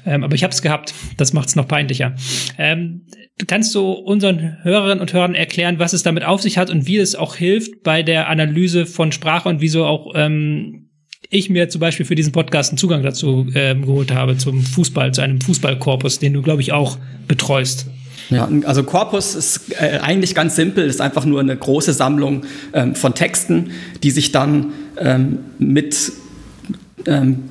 ähm, 0.06 0.24
aber 0.24 0.36
ich 0.36 0.44
habe 0.44 0.54
es 0.54 0.62
gehabt. 0.62 0.94
Das 1.18 1.34
macht 1.34 1.50
es 1.50 1.56
noch 1.56 1.68
peinlicher. 1.68 2.16
Ähm, 2.58 3.02
kannst 3.48 3.74
du 3.76 3.92
unseren 3.92 4.64
Hörerinnen 4.64 5.02
und 5.02 5.14
Hörern 5.14 5.36
erklären, 5.36 5.80
was 5.80 5.94
es 5.94 6.04
damit 6.04 6.24
auf 6.24 6.42
sich 6.42 6.58
hat 6.58 6.70
und 6.70 6.88
wie 6.88 6.98
es 6.98 7.16
auch 7.16 7.36
hilft 7.36 7.84
bei 7.84 8.04
der 8.04 8.30
Analyse 8.30 8.86
von 8.86 9.12
Sprache 9.12 9.50
und 9.50 9.62
wieso 9.62 9.86
auch 9.86 10.14
ähm, 10.16 10.90
ich 11.30 11.50
mir 11.50 11.70
zum 11.70 11.82
Beispiel 11.82 12.06
für 12.06 12.16
diesen 12.16 12.32
Podcast 12.32 12.72
einen 12.72 12.78
Zugang 12.78 13.04
dazu 13.04 13.48
ähm, 13.56 13.86
geholt 13.86 14.14
habe, 14.14 14.38
zum 14.38 14.62
Fußball, 14.62 15.14
zu 15.14 15.22
einem 15.22 15.42
Fußballkorpus, 15.42 16.20
den 16.20 16.34
du, 16.34 16.42
glaube 16.42 16.62
ich, 16.62 16.72
auch 16.72 16.98
betreust. 17.28 17.88
Ja, 18.30 18.50
also 18.66 18.84
Korpus 18.84 19.36
ist 19.36 19.80
äh, 19.80 20.00
eigentlich 20.02 20.34
ganz 20.34 20.56
simpel, 20.56 20.86
ist 20.86 21.02
einfach 21.02 21.26
nur 21.26 21.40
eine 21.40 21.56
große 21.56 21.94
Sammlung 21.94 22.44
ähm, 22.74 22.96
von 22.96 23.14
Texten, 23.14 23.72
die 24.02 24.12
sich 24.12 24.32
dann 24.32 24.74
ähm, 24.98 25.40
mit 25.60 26.12
ähm, 27.08 27.44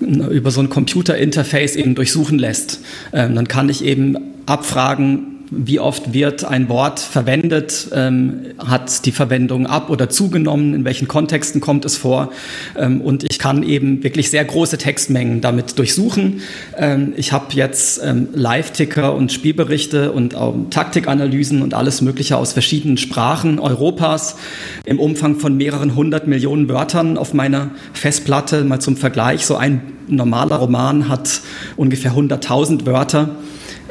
über 0.00 0.50
so 0.50 0.60
ein 0.60 0.70
Computerinterface 0.70 1.76
eben 1.76 1.94
durchsuchen 1.94 2.38
lässt. 2.38 2.80
Ähm, 3.12 3.34
dann 3.34 3.48
kann 3.48 3.68
ich 3.68 3.84
eben 3.84 4.16
abfragen, 4.46 5.37
wie 5.50 5.80
oft 5.80 6.12
wird 6.12 6.44
ein 6.44 6.68
Wort 6.68 7.00
verwendet, 7.00 7.88
ähm, 7.92 8.46
hat 8.58 9.06
die 9.06 9.12
Verwendung 9.12 9.66
ab 9.66 9.90
oder 9.90 10.08
zugenommen, 10.10 10.74
in 10.74 10.84
welchen 10.84 11.08
Kontexten 11.08 11.60
kommt 11.60 11.84
es 11.84 11.96
vor. 11.96 12.32
Ähm, 12.76 13.00
und 13.00 13.24
ich 13.24 13.38
kann 13.38 13.62
eben 13.62 14.02
wirklich 14.02 14.30
sehr 14.30 14.44
große 14.44 14.78
Textmengen 14.78 15.40
damit 15.40 15.78
durchsuchen. 15.78 16.40
Ähm, 16.76 17.12
ich 17.16 17.32
habe 17.32 17.46
jetzt 17.54 18.00
ähm, 18.04 18.28
Live-Ticker 18.34 19.14
und 19.14 19.32
Spielberichte 19.32 20.12
und 20.12 20.34
auch 20.34 20.54
Taktikanalysen 20.70 21.62
und 21.62 21.74
alles 21.74 22.02
Mögliche 22.02 22.36
aus 22.36 22.52
verschiedenen 22.52 22.98
Sprachen 22.98 23.58
Europas 23.58 24.36
im 24.84 25.00
Umfang 25.00 25.36
von 25.36 25.56
mehreren 25.56 25.94
hundert 25.94 26.26
Millionen 26.26 26.68
Wörtern 26.68 27.16
auf 27.16 27.34
meiner 27.34 27.70
Festplatte. 27.92 28.64
Mal 28.64 28.80
zum 28.80 28.96
Vergleich, 28.96 29.46
so 29.46 29.56
ein 29.56 29.80
normaler 30.08 30.56
Roman 30.56 31.08
hat 31.08 31.40
ungefähr 31.76 32.12
100.000 32.12 32.86
Wörter. 32.86 33.36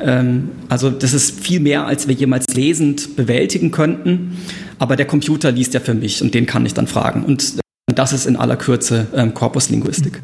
Ähm, 0.02 0.50
also 0.70 0.90
das 0.90 1.14
ist 1.14 1.40
viel 1.40 1.60
mehr, 1.60 1.86
als 1.86 2.08
wir 2.08 2.16
jemals 2.16 2.46
lesend 2.54 3.16
bewältigen 3.16 3.72
könnten. 3.72 4.38
Aber 4.80 4.96
der 4.96 5.08
Computer 5.08 5.52
liest 5.52 5.74
ja 5.74 5.80
für 5.80 5.94
mich 5.94 6.22
und 6.22 6.34
den 6.34 6.46
kann 6.46 6.66
ich 6.66 6.74
dann 6.74 6.88
fragen. 6.88 7.24
Und 7.24 7.56
das 7.94 8.14
ist 8.14 8.26
in 8.26 8.36
aller 8.36 8.58
Kürze 8.58 9.08
ähm, 9.16 9.34
Korpuslinguistik. 9.34 10.22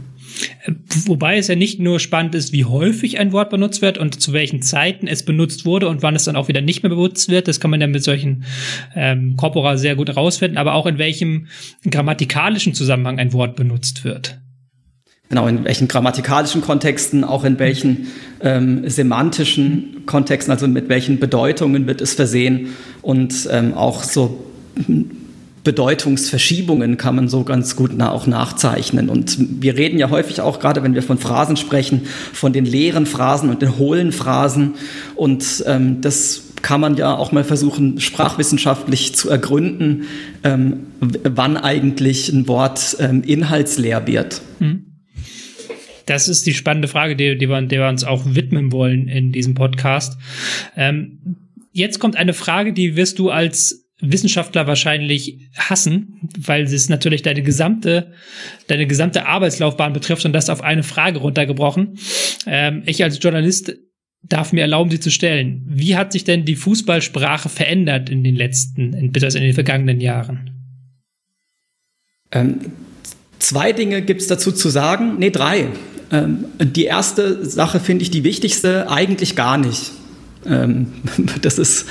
Wobei 1.05 1.37
es 1.37 1.47
ja 1.47 1.55
nicht 1.55 1.79
nur 1.79 1.99
spannend 1.99 2.35
ist, 2.35 2.53
wie 2.53 2.65
häufig 2.65 3.19
ein 3.19 3.31
Wort 3.31 3.49
benutzt 3.49 3.81
wird 3.81 3.97
und 3.97 4.19
zu 4.19 4.33
welchen 4.33 4.61
Zeiten 4.61 5.07
es 5.07 5.23
benutzt 5.23 5.65
wurde 5.65 5.87
und 5.87 6.01
wann 6.01 6.15
es 6.15 6.23
dann 6.23 6.35
auch 6.35 6.47
wieder 6.47 6.61
nicht 6.61 6.83
mehr 6.83 6.89
benutzt 6.89 7.29
wird. 7.29 7.47
Das 7.47 7.59
kann 7.59 7.71
man 7.71 7.81
ja 7.81 7.87
mit 7.87 8.03
solchen 8.03 8.43
ähm, 8.95 9.35
Corpora 9.37 9.77
sehr 9.77 9.95
gut 9.95 10.09
herausfinden, 10.09 10.57
aber 10.57 10.73
auch 10.73 10.85
in 10.85 10.97
welchem 10.97 11.47
grammatikalischen 11.89 12.73
Zusammenhang 12.73 13.19
ein 13.19 13.33
Wort 13.33 13.55
benutzt 13.55 14.03
wird. 14.03 14.42
Genau, 15.33 15.47
in 15.47 15.63
welchen 15.63 15.87
grammatikalischen 15.87 16.61
Kontexten, 16.61 17.23
auch 17.23 17.43
in 17.43 17.57
welchen 17.57 18.05
ähm, 18.39 18.87
semantischen 18.87 20.03
Kontexten, 20.05 20.51
also 20.51 20.67
mit 20.67 20.89
welchen 20.89 21.19
Bedeutungen 21.19 21.87
wird 21.87 22.01
es 22.01 22.13
versehen 22.13 22.75
und 23.01 23.49
ähm, 23.49 23.73
auch 23.73 24.03
so 24.03 24.45
Bedeutungsverschiebungen 25.63 26.97
kann 26.97 27.15
man 27.15 27.29
so 27.29 27.43
ganz 27.43 27.75
gut 27.75 27.93
na 27.95 28.11
auch 28.11 28.27
nachzeichnen. 28.27 29.09
Und 29.09 29.63
wir 29.63 29.75
reden 29.75 29.97
ja 29.97 30.11
häufig 30.11 30.39
auch, 30.39 30.59
gerade 30.59 30.83
wenn 30.83 30.93
wir 30.93 31.01
von 31.01 31.17
Phrasen 31.17 31.57
sprechen, 31.57 32.03
von 32.31 32.53
den 32.53 32.65
leeren 32.65 33.07
Phrasen 33.07 33.49
und 33.49 33.63
den 33.63 33.79
hohlen 33.79 34.11
Phrasen. 34.11 34.75
Und 35.15 35.63
ähm, 35.65 36.01
das 36.01 36.43
kann 36.61 36.79
man 36.79 36.95
ja 36.95 37.15
auch 37.17 37.31
mal 37.31 37.43
versuchen, 37.43 37.99
sprachwissenschaftlich 37.99 39.15
zu 39.15 39.31
ergründen, 39.31 40.03
ähm, 40.43 40.81
wann 40.99 41.57
eigentlich 41.57 42.31
ein 42.31 42.47
Wort 42.47 42.97
ähm, 42.99 43.23
inhaltsleer 43.23 44.05
wird. 44.05 44.39
Mhm. 44.59 44.92
Das 46.05 46.27
ist 46.27 46.45
die 46.45 46.53
spannende 46.53 46.87
Frage, 46.87 47.15
die, 47.15 47.37
die 47.37 47.47
wir, 47.47 47.61
der 47.61 47.81
wir 47.81 47.89
uns 47.89 48.03
auch 48.03 48.23
widmen 48.25 48.71
wollen 48.71 49.07
in 49.07 49.31
diesem 49.31 49.53
Podcast. 49.53 50.17
Ähm, 50.75 51.37
jetzt 51.71 51.99
kommt 51.99 52.15
eine 52.15 52.33
Frage, 52.33 52.73
die 52.73 52.95
wirst 52.95 53.19
du 53.19 53.29
als 53.29 53.83
Wissenschaftler 54.01 54.67
wahrscheinlich 54.67 55.49
hassen, 55.55 56.29
weil 56.37 56.63
es 56.63 56.89
natürlich 56.89 57.21
deine 57.21 57.41
gesamte, 57.41 58.11
deine 58.67 58.85
gesamte 58.85 59.25
Arbeitslaufbahn 59.27 59.93
betrifft 59.93 60.25
und 60.25 60.33
das 60.33 60.49
auf 60.49 60.61
eine 60.61 60.83
Frage 60.83 61.19
runtergebrochen. 61.19 61.97
Ähm, 62.45 62.83
ich 62.85 63.03
als 63.03 63.21
Journalist 63.21 63.73
darf 64.23 64.51
mir 64.51 64.61
erlauben, 64.61 64.89
sie 64.89 64.99
zu 64.99 65.11
stellen. 65.11 65.63
Wie 65.67 65.95
hat 65.95 66.11
sich 66.11 66.23
denn 66.23 66.45
die 66.45 66.55
Fußballsprache 66.55 67.49
verändert 67.49 68.09
in 68.09 68.23
den 68.23 68.35
letzten, 68.35 68.93
in, 68.93 69.13
in 69.13 69.41
den 69.41 69.53
vergangenen 69.53 70.01
Jahren? 70.01 70.49
Ähm, 72.31 72.59
zwei 73.43 73.73
Dinge 73.73 74.01
gibt 74.01 74.21
es 74.21 74.27
dazu 74.27 74.51
zu 74.51 74.69
sagen. 74.69 75.15
Nee, 75.17 75.29
drei. 75.29 75.67
Ähm, 76.11 76.45
die 76.59 76.85
erste 76.85 77.45
Sache 77.45 77.79
finde 77.79 78.03
ich 78.03 78.11
die 78.11 78.23
wichtigste, 78.23 78.89
eigentlich 78.89 79.35
gar 79.35 79.57
nicht. 79.57 79.91
Ähm, 80.45 80.87
das 81.41 81.59
ist 81.59 81.85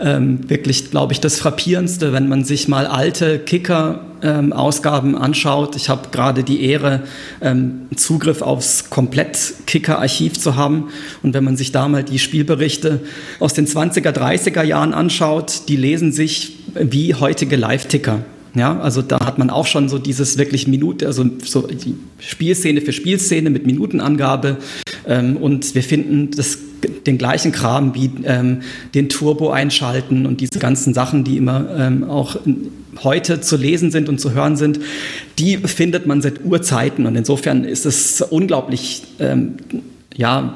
ähm, 0.00 0.48
wirklich, 0.48 0.90
glaube 0.90 1.12
ich, 1.12 1.20
das 1.20 1.38
Frappierendste, 1.38 2.12
wenn 2.12 2.28
man 2.28 2.44
sich 2.44 2.68
mal 2.68 2.86
alte 2.86 3.38
Kicker-Ausgaben 3.38 5.16
anschaut. 5.16 5.76
Ich 5.76 5.88
habe 5.88 6.08
gerade 6.10 6.42
die 6.42 6.64
Ehre, 6.64 7.02
Zugriff 7.94 8.42
aufs 8.42 8.90
Komplett-Kicker-Archiv 8.90 10.38
zu 10.38 10.56
haben. 10.56 10.88
Und 11.22 11.34
wenn 11.34 11.44
man 11.44 11.56
sich 11.56 11.70
da 11.70 11.86
mal 11.86 12.02
die 12.02 12.18
Spielberichte 12.18 13.00
aus 13.38 13.54
den 13.54 13.68
20er, 13.68 14.10
30er 14.10 14.64
Jahren 14.64 14.94
anschaut, 14.94 15.68
die 15.68 15.76
lesen 15.76 16.10
sich 16.10 16.56
wie 16.74 17.14
heutige 17.14 17.54
Live-Ticker. 17.54 18.24
Ja, 18.54 18.78
also 18.78 19.02
da 19.02 19.18
hat 19.26 19.38
man 19.38 19.50
auch 19.50 19.66
schon 19.66 19.88
so 19.88 19.98
dieses 19.98 20.38
wirklich 20.38 20.68
Minute, 20.68 21.06
also 21.06 21.24
so 21.42 21.66
die 21.66 21.96
Spielszene 22.20 22.80
für 22.80 22.92
Spielszene 22.92 23.50
mit 23.50 23.66
Minutenangabe. 23.66 24.58
Ähm, 25.06 25.36
und 25.36 25.74
wir 25.74 25.82
finden 25.82 26.30
das 26.30 26.58
den 27.06 27.18
gleichen 27.18 27.50
Kram 27.50 27.94
wie 27.94 28.10
ähm, 28.24 28.60
den 28.94 29.08
Turbo 29.08 29.50
einschalten 29.50 30.26
und 30.26 30.40
diese 30.40 30.58
ganzen 30.58 30.94
Sachen, 30.94 31.24
die 31.24 31.36
immer 31.36 31.66
ähm, 31.76 32.04
auch 32.04 32.36
heute 33.02 33.40
zu 33.40 33.56
lesen 33.56 33.90
sind 33.90 34.08
und 34.08 34.20
zu 34.20 34.32
hören 34.32 34.56
sind, 34.56 34.80
die 35.38 35.56
findet 35.56 36.06
man 36.06 36.22
seit 36.22 36.44
Urzeiten. 36.44 37.06
Und 37.06 37.16
insofern 37.16 37.64
ist 37.64 37.86
es 37.86 38.20
unglaublich, 38.20 39.02
ähm, 39.18 39.54
ja, 40.14 40.54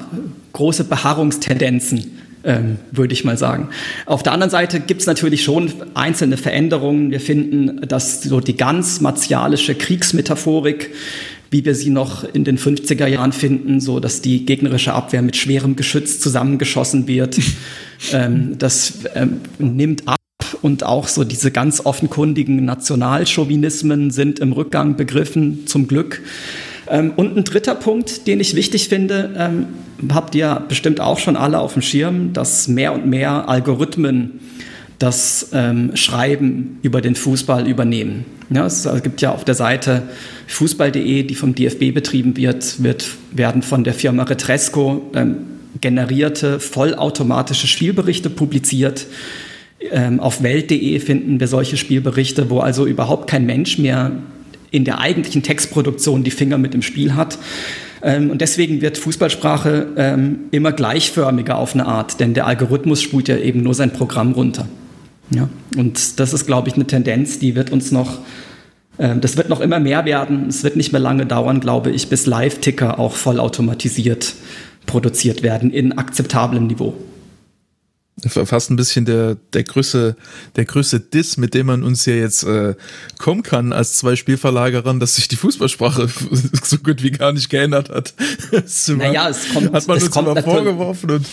große 0.53 0.85
Beharrungstendenzen. 0.85 2.18
Ähm, 2.41 2.77
würde 2.91 3.13
ich 3.13 3.25
mal 3.25 3.37
sagen. 3.37 3.67
Auf 4.05 4.23
der 4.23 4.31
anderen 4.31 4.49
Seite 4.49 4.79
gibt 4.79 5.01
es 5.01 5.07
natürlich 5.07 5.43
schon 5.43 5.73
einzelne 5.93 6.37
Veränderungen. 6.37 7.11
Wir 7.11 7.19
finden, 7.19 7.81
dass 7.85 8.23
so 8.23 8.39
die 8.39 8.55
ganz 8.55 9.01
martialische 9.01 9.75
Kriegsmetaphorik 9.75 10.91
wie 11.51 11.65
wir 11.65 11.75
sie 11.75 11.89
noch 11.89 12.23
in 12.23 12.43
den 12.43 12.57
50er 12.57 13.07
Jahren 13.07 13.31
finden, 13.31 13.79
so 13.79 13.99
dass 13.99 14.21
die 14.21 14.45
gegnerische 14.45 14.93
Abwehr 14.93 15.21
mit 15.21 15.35
schwerem 15.35 15.75
Geschütz 15.75 16.19
zusammengeschossen 16.19 17.07
wird. 17.07 17.39
ähm, 18.13 18.57
das 18.57 18.99
ähm, 19.15 19.41
nimmt 19.57 20.07
ab 20.07 20.17
und 20.61 20.83
auch 20.83 21.07
so 21.07 21.23
diese 21.23 21.51
ganz 21.51 21.85
offenkundigen 21.85 22.65
Nationalchauvinismen 22.65 24.11
sind 24.11 24.39
im 24.39 24.51
Rückgang 24.51 24.95
begriffen, 24.95 25.65
zum 25.65 25.87
Glück. 25.87 26.21
Ähm, 26.89 27.13
und 27.15 27.37
ein 27.37 27.43
dritter 27.43 27.75
Punkt, 27.75 28.27
den 28.27 28.39
ich 28.39 28.55
wichtig 28.55 28.89
finde, 28.89 29.33
ähm, 29.37 29.67
habt 30.13 30.35
ihr 30.35 30.63
bestimmt 30.67 31.01
auch 31.01 31.19
schon 31.19 31.35
alle 31.35 31.59
auf 31.59 31.73
dem 31.73 31.81
Schirm, 31.81 32.33
dass 32.33 32.67
mehr 32.67 32.93
und 32.93 33.05
mehr 33.05 33.47
Algorithmen 33.49 34.39
das 34.97 35.49
ähm, 35.53 35.95
Schreiben 35.95 36.79
über 36.81 37.01
den 37.01 37.15
Fußball 37.15 37.67
übernehmen. 37.67 38.25
Ja, 38.49 38.65
es 38.65 38.87
gibt 39.03 39.21
ja 39.21 39.31
auf 39.31 39.45
der 39.45 39.55
Seite 39.55 40.03
fußball.de, 40.47 41.23
die 41.23 41.35
vom 41.35 41.55
DFB 41.55 41.93
betrieben 41.93 42.35
wird, 42.35 42.83
wird 42.83 43.07
werden 43.31 43.61
von 43.61 43.83
der 43.83 43.93
Firma 43.93 44.23
Retresco 44.23 45.11
generierte 45.81 46.59
vollautomatische 46.59 47.67
Spielberichte 47.67 48.29
publiziert. 48.29 49.05
Ähm, 49.91 50.19
auf 50.19 50.43
welt.de 50.43 50.99
finden 50.99 51.39
wir 51.39 51.47
solche 51.47 51.77
Spielberichte, 51.77 52.49
wo 52.49 52.59
also 52.59 52.85
überhaupt 52.85 53.29
kein 53.29 53.45
Mensch 53.45 53.77
mehr 53.77 54.11
in 54.71 54.85
der 54.85 54.99
eigentlichen 54.99 55.43
Textproduktion 55.43 56.23
die 56.23 56.31
Finger 56.31 56.57
mit 56.57 56.75
im 56.75 56.81
Spiel 56.81 57.15
hat. 57.15 57.37
Ähm, 58.01 58.29
und 58.29 58.41
deswegen 58.41 58.81
wird 58.81 58.97
Fußballsprache 58.97 59.87
ähm, 59.97 60.39
immer 60.51 60.71
gleichförmiger 60.71 61.57
auf 61.57 61.73
eine 61.73 61.85
Art, 61.85 62.19
denn 62.19 62.33
der 62.33 62.47
Algorithmus 62.47 63.01
spult 63.01 63.27
ja 63.27 63.37
eben 63.37 63.61
nur 63.61 63.73
sein 63.73 63.91
Programm 63.91 64.31
runter. 64.31 64.67
Ja, 65.31 65.49
und 65.77 66.19
das 66.19 66.33
ist, 66.33 66.47
glaube 66.47 66.69
ich, 66.69 66.75
eine 66.75 66.85
Tendenz, 66.85 67.39
die 67.39 67.55
wird 67.55 67.71
uns 67.71 67.91
noch, 67.91 68.19
äh, 68.97 69.15
das 69.17 69.37
wird 69.37 69.49
noch 69.49 69.61
immer 69.61 69.79
mehr 69.79 70.05
werden. 70.05 70.47
Es 70.47 70.63
wird 70.63 70.75
nicht 70.75 70.91
mehr 70.91 71.01
lange 71.01 71.25
dauern, 71.25 71.59
glaube 71.59 71.91
ich, 71.91 72.07
bis 72.07 72.25
Live-Ticker 72.25 72.99
auch 72.99 73.13
vollautomatisiert 73.13 74.35
produziert 74.85 75.43
werden 75.43 75.71
in 75.71 75.97
akzeptablem 75.97 76.65
Niveau. 76.65 76.95
Fast 78.27 78.69
ein 78.69 78.75
bisschen 78.75 79.05
der, 79.05 79.37
der 79.53 79.63
größte, 79.63 80.15
der 80.55 80.65
größte 80.65 80.99
Diss, 80.99 81.37
mit 81.37 81.53
dem 81.53 81.67
man 81.67 81.83
uns 81.83 82.05
ja 82.05 82.13
jetzt 82.13 82.43
äh, 82.43 82.75
kommen 83.17 83.43
kann 83.43 83.73
als 83.73 83.93
zwei 83.93 84.15
Spielverlagerern, 84.15 84.99
dass 84.99 85.15
sich 85.15 85.27
die 85.27 85.35
Fußballsprache 85.35 86.09
so 86.63 86.77
gut 86.77 87.03
wie 87.03 87.11
gar 87.11 87.31
nicht 87.31 87.49
geändert 87.49 87.89
hat. 87.89 88.13
naja, 88.87 89.29
es 89.29 89.49
kommt, 89.53 89.71
hat 89.71 89.87
man 89.87 89.97
es 89.97 90.03
uns 90.03 90.11
kommt 90.11 90.27
immer 90.29 90.43
vorgeworfen 90.43 91.11
und 91.11 91.25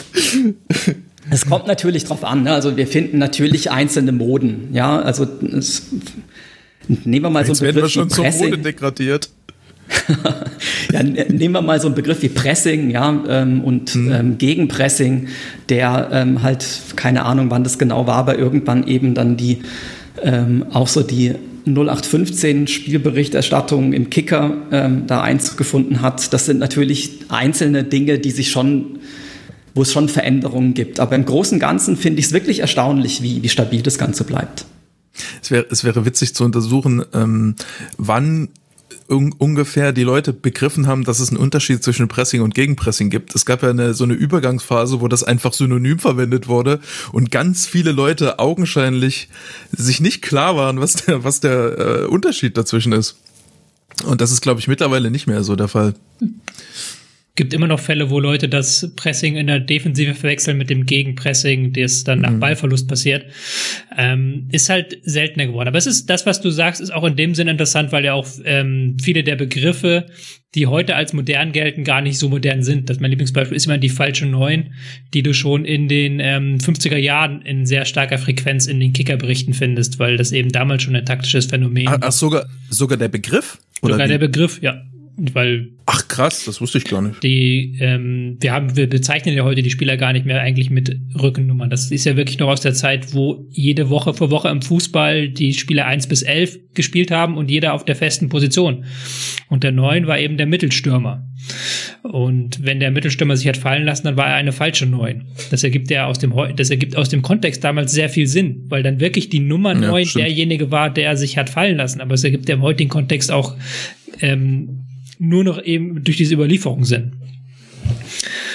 es 1.31 1.47
kommt 1.47 1.67
natürlich 1.67 2.05
drauf 2.05 2.25
an. 2.25 2.45
Ne? 2.45 2.53
Also 2.53 2.77
wir 2.77 2.87
finden 2.87 3.19
natürlich 3.19 3.71
einzelne 3.71 4.13
Moden. 4.13 4.69
Ja, 4.73 5.01
also 5.01 5.27
es, 5.53 5.83
nehmen 6.89 7.25
wir 7.25 7.31
mal 7.31 7.45
Jetzt 7.45 7.59
so 7.59 7.65
einen 7.65 7.75
Begriff 7.75 7.97
werden 7.97 8.09
wir 8.11 8.23
schon 8.25 8.37
zur 8.41 8.49
Mode 8.49 8.59
degradiert. 8.59 9.31
ja, 10.93 11.03
nehmen 11.03 11.55
wir 11.55 11.63
mal 11.63 11.81
so 11.81 11.87
einen 11.87 11.95
Begriff 11.95 12.23
wie 12.23 12.29
Pressing, 12.29 12.91
ja, 12.91 13.23
ähm, 13.29 13.61
und 13.63 13.95
Mhm. 13.95 14.13
ähm, 14.13 14.39
Gegenpressing, 14.39 15.29
der 15.69 16.09
ähm, 16.13 16.43
halt, 16.43 16.67
keine 16.97 17.25
Ahnung, 17.25 17.51
wann 17.51 17.65
das 17.65 17.79
genau 17.79 18.07
war, 18.07 18.17
aber 18.17 18.39
irgendwann 18.39 18.87
eben 18.87 19.15
dann 19.15 19.37
die, 19.37 19.59
ähm, 20.23 20.67
auch 20.73 20.89
so 20.89 21.03
die 21.03 21.35
0815 21.67 22.69
Spielberichterstattung 22.69 23.93
im 23.93 24.09
Kicker 24.09 24.57
ähm, 24.71 25.07
da 25.07 25.23
Einzug 25.23 25.57
gefunden 25.57 26.01
hat. 26.01 26.33
Das 26.33 26.47
sind 26.47 26.59
natürlich 26.59 27.19
einzelne 27.29 27.83
Dinge, 27.83 28.19
die 28.19 28.31
sich 28.31 28.51
schon, 28.51 29.01
wo 29.75 29.83
es 29.83 29.93
schon 29.93 30.09
Veränderungen 30.09 30.75
gibt. 30.75 31.01
Aber 31.01 31.17
im 31.17 31.25
Großen 31.25 31.57
und 31.57 31.61
Ganzen 31.61 31.97
finde 31.97 32.21
ich 32.21 32.27
es 32.27 32.33
wirklich 32.33 32.61
erstaunlich, 32.61 33.21
wie, 33.23 33.43
wie 33.43 33.49
stabil 33.49 33.83
das 33.83 33.99
Ganze 33.99 34.23
bleibt. 34.23 34.65
Es 35.43 35.51
wäre, 35.51 35.67
es 35.71 35.83
wäre 35.83 36.07
witzig 36.07 36.35
zu 36.35 36.45
untersuchen, 36.45 37.05
ähm, 37.13 37.57
wann 37.99 38.49
un 39.09 39.33
ungefähr 39.39 39.93
die 39.93 40.03
Leute 40.03 40.33
begriffen 40.33 40.87
haben, 40.87 41.05
dass 41.05 41.21
es 41.21 41.31
einen 41.31 41.39
Unterschied 41.39 41.83
zwischen 41.83 42.09
Pressing 42.09 42.43
und 42.43 42.55
Gegenpressing 42.55 43.11
gibt. 43.11 43.35
Es 43.35 43.47
gab 43.47 43.63
ja 43.63 43.71
eine, 43.71 43.95
so 43.95 44.05
eine 44.05 44.15
Übergangsphase, 44.15 45.01
wo 45.01 45.09
das 45.09 45.23
einfach 45.23 45.53
synonym 45.53 45.99
verwendet 45.99 46.49
wurde 46.49 46.81
und 47.13 47.31
ganz 47.31 47.67
viele 47.67 47.93
Leute 47.93 48.39
augenscheinlich 48.39 49.29
sich 49.71 50.01
nicht 50.01 50.23
klar 50.23 50.57
waren, 50.57 50.81
was 50.81 50.95
der, 50.95 51.25
was 51.25 51.41
der 51.41 51.79
äh, 51.79 52.05
Unterschied 52.07 52.57
dazwischen 52.57 52.93
ist. 52.93 53.17
Und 54.05 54.21
das 54.21 54.31
ist, 54.31 54.43
glaube 54.43 54.61
ich, 54.61 54.69
mittlerweile 54.69 55.11
nicht 55.11 55.27
mehr 55.27 55.43
so 55.43 55.57
der 55.57 55.69
Fall. 55.69 55.95
Gibt 57.37 57.55
immer 57.55 57.67
noch 57.67 57.81
Fälle, 57.81 58.11
wo 58.11 58.19
Leute 58.19 58.49
das 58.49 58.93
Pressing 58.97 59.37
in 59.37 59.47
der 59.47 59.61
Defensive 59.61 60.15
verwechseln 60.15 60.59
mit 60.59 60.71
dem 60.71 60.87
Gegenpressing, 60.87 61.73
das 61.73 62.03
dann 62.03 62.21
nach 62.21 62.33
Ballverlust 62.33 62.89
passiert. 62.89 63.27
Ähm, 63.97 64.49
ist 64.51 64.69
halt 64.69 64.99
seltener 65.03 65.47
geworden. 65.47 65.69
Aber 65.69 65.79
es 65.79 65.87
ist 65.87 66.11
das, 66.11 66.27
was 66.27 66.41
du 66.41 66.51
sagst, 66.51 66.81
ist 66.81 66.93
auch 66.93 67.05
in 67.05 67.17
dem 67.17 67.35
Sinne 67.35 67.53
interessant, 67.53 67.93
weil 67.93 68.05
ja 68.05 68.15
auch 68.15 68.27
ähm, 68.45 68.97
viele 69.01 69.23
der 69.23 69.37
Begriffe, 69.37 70.07
die 70.55 70.67
heute 70.67 70.97
als 70.97 71.13
modern 71.13 71.53
gelten, 71.53 71.85
gar 71.85 72.01
nicht 72.01 72.19
so 72.19 72.31
modern 72.31 72.63
sind. 72.63 72.89
Das 72.89 73.01
mein 73.01 73.11
Lieblingsbeispiel 73.11 73.57
ist 73.57 73.67
immer 73.67 73.79
die 73.79 73.91
falsche 73.91 74.25
Neun, 74.25 74.73
die 75.13 75.23
du 75.23 75.35
schon 75.35 75.67
in 75.67 75.89
den 75.89 76.19
ähm, 76.21 76.57
50er 76.57 76.97
Jahren 76.97 77.43
in 77.43 77.67
sehr 77.67 77.85
starker 77.85 78.17
Frequenz 78.17 78.67
in 78.67 78.81
den 78.81 78.95
Kickerberichten 78.95 79.53
findest, 79.53 79.99
weil 79.99 80.17
das 80.17 80.33
eben 80.33 80.51
damals 80.51 80.83
schon 80.83 80.97
ein 80.97 81.05
taktisches 81.05 81.47
Phänomen 81.47 81.89
Ach, 81.89 81.99
ach 82.01 82.13
sogar, 82.13 82.47
sogar 82.71 82.97
der 82.97 83.09
Begriff? 83.09 83.59
Oder 83.83 83.95
Sogar 83.95 84.07
wie? 84.07 84.13
der 84.13 84.19
Begriff, 84.19 84.63
ja. 84.63 84.83
Weil 85.19 85.69
Ach 85.87 86.07
krass, 86.09 86.45
das 86.45 86.61
wusste 86.61 86.77
ich 86.79 86.85
gar 86.85 87.01
nicht. 87.01 87.23
die, 87.23 87.79
ähm, 87.81 88.37
wir 88.41 88.53
haben, 88.53 88.77
wir 88.77 88.87
bezeichnen 88.87 89.35
ja 89.35 89.45
heute 89.45 89.63
die 89.63 89.71
Spieler 89.71 89.97
gar 89.97 90.13
nicht 90.13 90.27
mehr 90.27 90.41
eigentlich 90.43 90.69
mit 90.69 90.95
Rückennummern. 91.19 91.71
Das 91.71 91.91
ist 91.91 92.05
ja 92.05 92.17
wirklich 92.17 92.39
noch 92.39 92.49
aus 92.49 92.61
der 92.61 92.75
Zeit, 92.75 93.15
wo 93.15 93.47
jede 93.51 93.89
Woche 93.89 94.13
für 94.13 94.31
Woche 94.31 94.49
im 94.49 94.61
Fußball 94.61 95.31
die 95.31 95.55
Spieler 95.55 95.87
eins 95.87 96.07
bis 96.07 96.21
elf 96.23 96.59
gespielt 96.75 97.11
haben 97.11 97.39
und 97.39 97.51
jeder 97.51 97.73
auf 97.73 97.85
der 97.87 97.97
festen 97.97 98.29
Position. 98.29 98.85
Und 99.49 99.65
der 99.65 99.73
neun 99.73 100.07
war 100.07 100.19
eben 100.19 100.37
der 100.37 100.47
Mittelstürmer. 100.47 101.27
Und 102.03 102.63
wenn 102.65 102.81
der 102.81 102.91
Mittelstürmer 102.91 103.37
sich 103.37 103.49
hat 103.49 103.57
fallen 103.57 103.85
lassen, 103.85 104.05
dann 104.05 104.17
war 104.17 104.27
er 104.29 104.35
eine 104.35 104.53
falsche 104.53 104.85
neun. 104.87 105.27
Das 105.51 105.65
ergibt 105.65 105.91
ja 105.91 106.07
aus 106.07 106.19
dem, 106.19 106.35
das 106.57 106.69
ergibt 106.71 106.95
aus 106.97 107.09
dem 107.09 107.23
Kontext 107.23 107.65
damals 107.65 107.93
sehr 107.93 108.09
viel 108.11 108.27
Sinn, 108.27 108.65
weil 108.69 108.83
dann 108.83 109.01
wirklich 109.01 109.29
die 109.31 109.41
Nummer 109.41 109.73
Ja, 109.73 109.81
neun 109.89 110.05
stimmt. 110.05 110.27
derjenige 110.27 110.71
war, 110.71 110.91
der 110.93 111.17
sich 111.17 111.39
hat 111.39 111.49
fallen 111.49 111.77
lassen. 111.79 112.01
Aber 112.03 112.15
es 112.15 112.25
ergibt 112.25 112.49
ja 112.49 112.57
im 112.57 112.63
heutigen 112.63 112.91
Kontext 112.91 113.31
auch 113.33 113.55
ähm, 114.21 114.83
nur 115.19 115.45
noch 115.45 115.63
eben 115.63 116.03
durch 116.05 116.17
diese 116.17 116.35
Überlieferung 116.35 116.85
Sinn. 116.85 117.13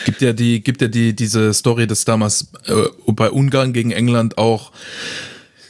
Gibt 0.06 0.22
ja 0.22 0.34
die, 0.34 0.62
gibt 0.62 0.82
ja 0.82 0.88
die, 0.88 1.16
diese 1.16 1.54
Story, 1.54 1.88
dass 1.88 2.06
damals 2.06 2.52
äh, 2.66 3.12
bei 3.14 3.30
Ungarn 3.30 3.74
gegen 3.74 3.92
England 3.92 4.38
auch 4.38 4.72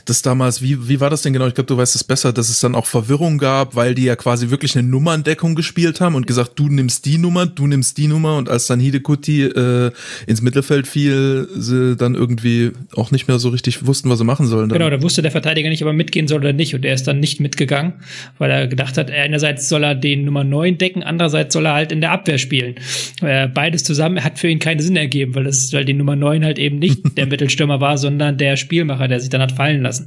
dass 0.05 0.21
damals, 0.21 0.61
wie, 0.61 0.87
wie 0.87 0.99
war 0.99 1.09
das 1.09 1.21
denn 1.21 1.33
genau? 1.33 1.47
Ich 1.47 1.53
glaube, 1.53 1.67
du 1.67 1.77
weißt 1.77 1.95
es 1.95 2.03
besser, 2.03 2.33
dass 2.33 2.49
es 2.49 2.59
dann 2.59 2.75
auch 2.75 2.85
Verwirrung 2.85 3.37
gab, 3.37 3.75
weil 3.75 3.95
die 3.95 4.03
ja 4.03 4.15
quasi 4.15 4.49
wirklich 4.49 4.77
eine 4.77 4.87
Nummerndeckung 4.87 5.55
gespielt 5.55 6.01
haben 6.01 6.15
und 6.15 6.27
gesagt, 6.27 6.51
du 6.55 6.67
nimmst 6.67 7.05
die 7.05 7.17
Nummer, 7.17 7.45
du 7.45 7.67
nimmst 7.67 7.97
die 7.97 8.07
Nummer 8.07 8.37
und 8.37 8.49
als 8.49 8.67
dann 8.67 8.79
Hidekuti 8.79 9.43
äh, 9.43 9.91
ins 10.27 10.41
Mittelfeld 10.41 10.87
fiel, 10.87 11.47
sie 11.55 11.95
dann 11.95 12.15
irgendwie 12.15 12.71
auch 12.95 13.11
nicht 13.11 13.27
mehr 13.27 13.39
so 13.39 13.49
richtig 13.49 13.85
wussten, 13.85 14.09
was 14.09 14.19
sie 14.19 14.25
machen 14.25 14.47
sollen. 14.47 14.69
Dann. 14.69 14.79
Genau, 14.79 14.89
da 14.89 15.01
wusste 15.01 15.21
der 15.21 15.31
Verteidiger 15.31 15.69
nicht, 15.69 15.81
ob 15.81 15.87
er 15.87 15.93
mitgehen 15.93 16.27
soll 16.27 16.39
oder 16.39 16.53
nicht 16.53 16.75
und 16.75 16.85
er 16.85 16.93
ist 16.93 17.07
dann 17.07 17.19
nicht 17.19 17.39
mitgegangen, 17.39 17.93
weil 18.37 18.51
er 18.51 18.67
gedacht 18.67 18.97
hat, 18.97 19.09
einerseits 19.11 19.69
soll 19.69 19.83
er 19.83 19.95
den 19.95 20.25
Nummer 20.25 20.43
9 20.43 20.77
decken, 20.77 21.03
andererseits 21.03 21.53
soll 21.53 21.65
er 21.65 21.73
halt 21.73 21.91
in 21.91 22.01
der 22.01 22.11
Abwehr 22.11 22.37
spielen. 22.37 22.75
Äh, 23.21 23.47
beides 23.47 23.83
zusammen 23.83 24.23
hat 24.23 24.39
für 24.39 24.47
ihn 24.47 24.59
keinen 24.59 24.79
Sinn 24.79 24.95
ergeben, 24.95 25.35
weil 25.35 25.43
das 25.45 25.71
weil 25.73 25.85
die 25.85 25.93
Nummer 25.93 26.15
9 26.15 26.43
halt 26.43 26.59
eben 26.59 26.79
nicht 26.79 26.99
der 27.17 27.27
Mittelstürmer 27.27 27.79
war, 27.79 27.97
sondern 27.97 28.37
der 28.37 28.57
Spielmacher, 28.57 29.07
der 29.07 29.19
sich 29.19 29.29
dann 29.29 29.41
hat 29.41 29.51
fallen 29.51 29.81
lassen. 29.81 30.00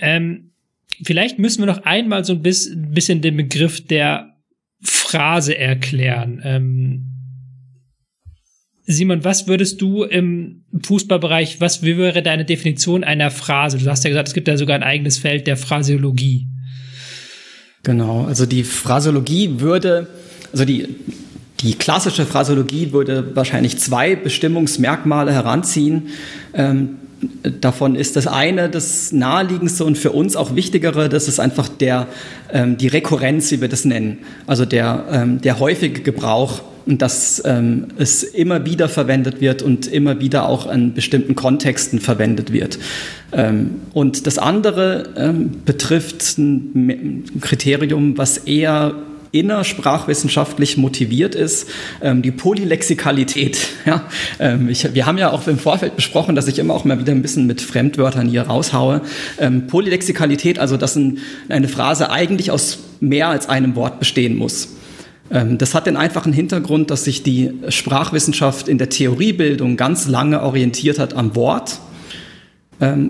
Ähm, 0.00 0.52
vielleicht 1.04 1.38
müssen 1.38 1.62
wir 1.62 1.66
noch 1.66 1.84
einmal 1.84 2.24
so 2.24 2.34
ein 2.34 2.42
bisschen 2.42 3.20
den 3.22 3.36
Begriff 3.36 3.86
der 3.86 4.36
Phrase 4.82 5.56
erklären. 5.56 6.40
Ähm, 6.44 7.12
Simon, 8.84 9.24
was 9.24 9.46
würdest 9.46 9.80
du 9.80 10.02
im 10.02 10.64
Fußballbereich, 10.82 11.60
was 11.60 11.82
wie 11.82 11.96
wäre 11.98 12.22
deine 12.22 12.44
Definition 12.44 13.04
einer 13.04 13.30
Phrase? 13.30 13.78
Du 13.78 13.88
hast 13.88 14.02
ja 14.04 14.10
gesagt, 14.10 14.28
es 14.28 14.34
gibt 14.34 14.48
ja 14.48 14.56
sogar 14.56 14.74
ein 14.74 14.82
eigenes 14.82 15.18
Feld 15.18 15.46
der 15.46 15.56
Phraseologie. 15.56 16.48
Genau, 17.84 18.24
also 18.24 18.46
die 18.46 18.64
Phraseologie 18.64 19.60
würde, 19.60 20.08
also 20.52 20.64
die, 20.64 20.88
die 21.60 21.74
klassische 21.74 22.26
Phraseologie 22.26 22.92
würde 22.92 23.34
wahrscheinlich 23.36 23.78
zwei 23.78 24.16
Bestimmungsmerkmale 24.16 25.32
heranziehen. 25.32 26.08
Ähm, 26.54 26.96
davon 27.60 27.94
ist 27.94 28.16
das 28.16 28.26
eine 28.26 28.68
das 28.68 29.12
naheliegendste 29.12 29.84
und 29.84 29.96
für 29.98 30.12
uns 30.12 30.36
auch 30.36 30.54
wichtigere, 30.54 31.08
das 31.08 31.28
ist 31.28 31.40
einfach 31.40 31.68
der, 31.68 32.08
ähm, 32.52 32.76
die 32.76 32.88
Rekurrenz, 32.88 33.50
wie 33.52 33.60
wir 33.60 33.68
das 33.68 33.84
nennen, 33.84 34.18
also 34.46 34.64
der, 34.64 35.04
ähm, 35.10 35.40
der 35.40 35.58
häufige 35.60 36.02
Gebrauch 36.02 36.62
und 36.86 37.00
dass 37.00 37.40
ähm, 37.44 37.88
es 37.98 38.22
immer 38.22 38.66
wieder 38.66 38.88
verwendet 38.88 39.40
wird 39.40 39.62
und 39.62 39.86
immer 39.86 40.20
wieder 40.20 40.48
auch 40.48 40.70
in 40.70 40.94
bestimmten 40.94 41.36
Kontexten 41.36 42.00
verwendet 42.00 42.52
wird. 42.52 42.78
Ähm, 43.32 43.82
und 43.92 44.26
das 44.26 44.38
andere 44.38 45.10
ähm, 45.16 45.52
betrifft 45.64 46.38
ein 46.38 47.24
Kriterium, 47.40 48.18
was 48.18 48.38
eher 48.38 48.94
innersprachwissenschaftlich 49.32 50.76
motiviert 50.76 51.34
ist, 51.34 51.68
ähm, 52.02 52.22
die 52.22 52.30
Polylexikalität. 52.30 53.58
Ja? 53.84 54.06
Ähm, 54.38 54.68
ich, 54.68 54.94
wir 54.94 55.06
haben 55.06 55.18
ja 55.18 55.32
auch 55.32 55.48
im 55.48 55.58
Vorfeld 55.58 55.96
besprochen, 55.96 56.36
dass 56.36 56.46
ich 56.46 56.60
immer 56.60 56.72
auch 56.72 56.84
mal 56.84 57.00
wieder 57.00 57.10
ein 57.12 57.20
bisschen 57.20 57.48
mit 57.48 57.60
Fremdwörtern 57.60 58.28
hier 58.28 58.42
raushaue. 58.42 59.00
Ähm, 59.40 59.66
Polylexikalität, 59.66 60.60
also 60.60 60.76
dass 60.76 60.94
ein, 60.94 61.18
eine 61.48 61.66
Phrase 61.66 62.10
eigentlich 62.10 62.52
aus 62.52 62.78
mehr 63.00 63.28
als 63.28 63.48
einem 63.48 63.74
Wort 63.74 63.98
bestehen 63.98 64.36
muss. 64.36 64.68
Ähm, 65.32 65.58
das 65.58 65.74
hat 65.74 65.86
den 65.86 65.96
einfachen 65.96 66.32
Hintergrund, 66.32 66.90
dass 66.92 67.04
sich 67.04 67.24
die 67.24 67.50
Sprachwissenschaft 67.68 68.68
in 68.68 68.78
der 68.78 68.88
Theoriebildung 68.88 69.76
ganz 69.76 70.06
lange 70.06 70.42
orientiert 70.42 71.00
hat 71.00 71.14
am 71.14 71.34
Wort 71.34 71.80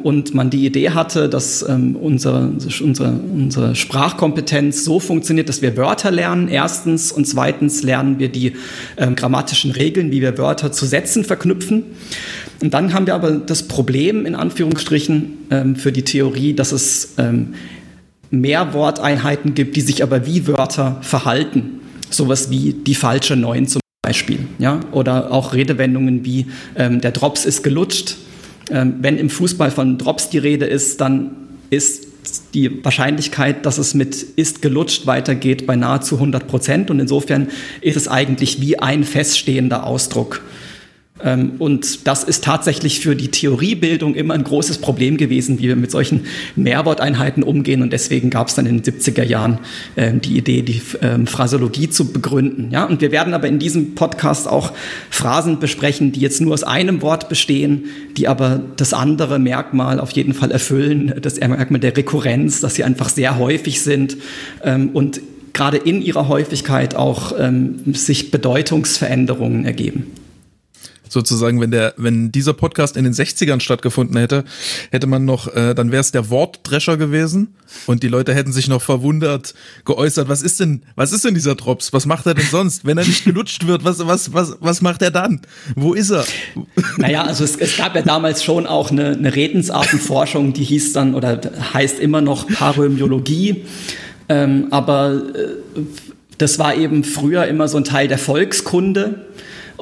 und 0.03 0.35
man 0.35 0.51
die 0.51 0.67
Idee 0.67 0.91
hatte, 0.91 1.29
dass 1.29 1.67
ähm, 1.69 1.97
unsere, 1.97 2.53
unsere, 2.83 3.13
unsere 3.13 3.75
Sprachkompetenz 3.75 4.85
so 4.85 5.01
funktioniert, 5.01 5.49
dass 5.49 5.63
wir 5.63 5.77
Wörter 5.77 6.11
lernen, 6.11 6.49
erstens, 6.49 7.13
und 7.13 7.27
zweitens 7.27 7.83
lernen 7.83 8.19
wir 8.19 8.29
die 8.29 8.53
grammatischen 8.97 9.71
Regeln, 9.71 10.11
wie 10.11 10.21
wir 10.21 10.37
Wörter 10.39 10.73
zu 10.73 10.85
Sätzen 10.85 11.25
verknüpfen. 11.25 11.85
Und 12.61 12.75
dann 12.75 12.93
haben 12.93 13.07
wir 13.07 13.15
aber 13.15 13.33
das 13.33 13.67
Problem, 13.67 14.27
in 14.27 14.35
Anführungsstrichen, 14.35 15.75
für 15.77 15.93
die 15.93 16.03
Theorie, 16.03 16.55
dass 16.55 16.73
es 16.73 17.15
mehr 18.31 18.75
Worteinheiten 18.75 19.55
gibt, 19.55 19.77
die 19.77 19.81
sich 19.81 20.03
aber 20.03 20.27
wie 20.27 20.47
Wörter 20.47 20.99
verhalten 21.01 21.81
sowas 22.15 22.51
wie 22.51 22.73
die 22.73 22.95
falsche 22.95 23.37
Neun 23.37 23.67
zum 23.67 23.81
Beispiel. 24.03 24.41
Ja? 24.59 24.81
Oder 24.93 25.31
auch 25.31 25.55
Redewendungen 25.55 26.25
wie 26.25 26.47
ähm, 26.77 27.01
der 27.01 27.13
Drops 27.13 27.45
ist 27.45 27.63
gelutscht. 27.63 28.17
Ähm, 28.71 28.97
wenn 29.01 29.19
im 29.19 29.31
Fußball 29.31 29.71
von 29.71 29.99
Drops 29.99 30.31
die 30.31 30.39
Rede 30.39 30.67
ist, 30.67 31.01
dann 31.01 31.31
ist 31.71 32.07
die 32.55 32.85
Wahrscheinlichkeit, 32.85 33.67
dass 33.67 33.79
es 33.79 33.95
mit 33.95 34.15
ist 34.15 34.63
gelutscht 34.63 35.07
weitergeht, 35.07 35.67
bei 35.67 35.77
nahezu 35.77 36.17
100 36.17 36.47
Prozent. 36.47 36.91
Und 36.91 37.01
insofern 37.01 37.49
ist 37.81 37.97
es 37.97 38.09
eigentlich 38.09 38.61
wie 38.61 38.79
ein 38.79 39.05
feststehender 39.05 39.85
Ausdruck. 39.87 40.43
Ähm, 41.25 41.53
und 41.59 42.07
das 42.07 42.25
ist 42.25 42.45
tatsächlich 42.45 43.01
für 43.01 43.17
die 43.17 43.29
Theoriebildung 43.29 44.15
immer 44.15 44.35
ein 44.35 44.45
großes 44.45 44.79
Problem 44.79 45.17
gewesen, 45.17 45.59
wie 45.59 45.69
wir 45.69 45.77
mit 45.77 45.91
solchen 45.91 46.27
Mehrworteinheiten 46.57 47.43
umgehen. 47.43 47.83
Und 47.83 47.93
deswegen 47.93 48.31
gab 48.31 48.49
es 48.49 48.55
dann 48.55 48.67
in 48.67 48.83
den 48.83 48.95
70er 48.95 49.23
Jahren 49.23 49.59
ähm, 49.97 50.21
die 50.21 50.37
Idee, 50.37 50.63
die 50.63 50.83
ähm, 51.01 51.27
Phrasologie 51.27 51.89
zu 51.89 52.13
begründen. 52.13 52.71
Ja, 52.71 52.85
und 52.85 53.01
wir 53.01 53.13
werden 53.13 53.35
aber 53.35 53.49
in 53.49 53.59
diesem 53.59 53.95
Podcast 53.95 54.49
auch 54.49 54.73
Phrasen 55.11 55.61
besprechen, 55.61 56.13
die 56.13 56.21
jetzt 56.21 56.41
nur 56.41 56.55
aus 56.55 56.65
einem 56.65 57.03
Wort 57.03 57.29
bestehen, 57.29 57.87
die 58.17 58.29
aber 58.29 58.61
das 58.77 58.93
andere 58.93 59.39
Merkmal 59.39 60.01
auf 60.01 60.11
jeden 60.13 60.35
Fall 60.35 60.51
erfüllen, 60.51 61.15
das 61.21 61.39
Merkmal 61.39 61.81
der 61.81 61.97
Rekurrenz, 61.97 62.61
dass 62.61 62.75
sie 62.75 62.85
einfach 62.85 63.09
sehr 63.09 63.39
häufig 63.39 63.81
sind 63.83 64.17
und 64.93 65.21
gerade 65.53 65.77
in 65.77 66.03
ihrer 66.03 66.29
Häufigkeit 66.29 66.95
auch 66.95 67.35
sich 67.93 68.31
Bedeutungsveränderungen 68.31 69.65
ergeben 69.65 70.07
sozusagen, 71.13 71.61
wenn 71.61 71.71
der, 71.71 71.95
wenn 71.97 72.33
dieser 72.33 72.53
Podcast 72.55 72.97
in 72.97 73.05
den 73.05 73.13
60ern 73.13 73.61
stattgefunden 73.61 74.17
hätte, 74.17 74.45
hätte 74.91 75.07
man 75.07 75.25
noch, 75.25 75.55
äh, 75.55 75.75
dann 75.75 75.93
wäre 75.93 76.01
es 76.01 76.11
der 76.11 76.31
Wortdrescher 76.31 76.97
gewesen 76.97 77.55
und 77.87 78.03
die 78.03 78.09
Leute 78.09 78.35
hätten 78.35 78.53
sich 78.53 78.69
noch 78.69 78.83
verwundert 78.83 79.55
geäußert, 79.85 80.29
was 80.29 80.43
ist 80.43 80.61
denn, 80.61 80.83
was 80.97 81.13
ist 81.13 81.25
denn 81.25 81.35
dieser 81.35 81.55
Drops? 81.55 81.93
Was 81.93 82.07
macht 82.07 82.27
er 82.27 82.35
denn 82.35 82.47
sonst? 82.51 82.85
Wenn 82.85 82.99
er 82.99 83.05
nicht 83.05 83.25
gelutscht 83.25 83.67
wird, 83.67 83.85
was, 83.85 84.07
was, 84.07 84.33
was, 84.33 84.57
was 84.61 84.81
macht 84.83 85.03
er 85.03 85.11
dann? 85.11 85.41
Wo 85.77 85.95
ist 85.95 86.11
er? 86.11 86.25
Naja, 86.97 87.23
also 87.25 87.45
es, 87.45 87.57
es 87.57 87.77
gab 87.77 87.95
ja 87.95 88.03
damals 88.03 88.43
schon 88.43 88.67
auch 88.67 88.91
eine, 88.91 89.11
eine 89.11 89.35
Redensartenforschung, 89.35 90.53
die 90.53 90.65
hieß 90.65 90.93
dann 90.93 91.15
oder 91.15 91.41
heißt 91.75 91.99
immer 92.01 92.21
noch 92.21 92.47
Parömiologie. 92.49 93.65
Ähm, 94.29 94.69
aber 94.71 95.23
äh, 95.35 95.81
das 96.39 96.59
war 96.59 96.75
eben 96.75 97.05
früher 97.05 97.47
immer 97.47 97.69
so 97.69 97.77
ein 97.77 97.85
Teil 97.85 98.09
der 98.09 98.19
Volkskunde 98.19 99.27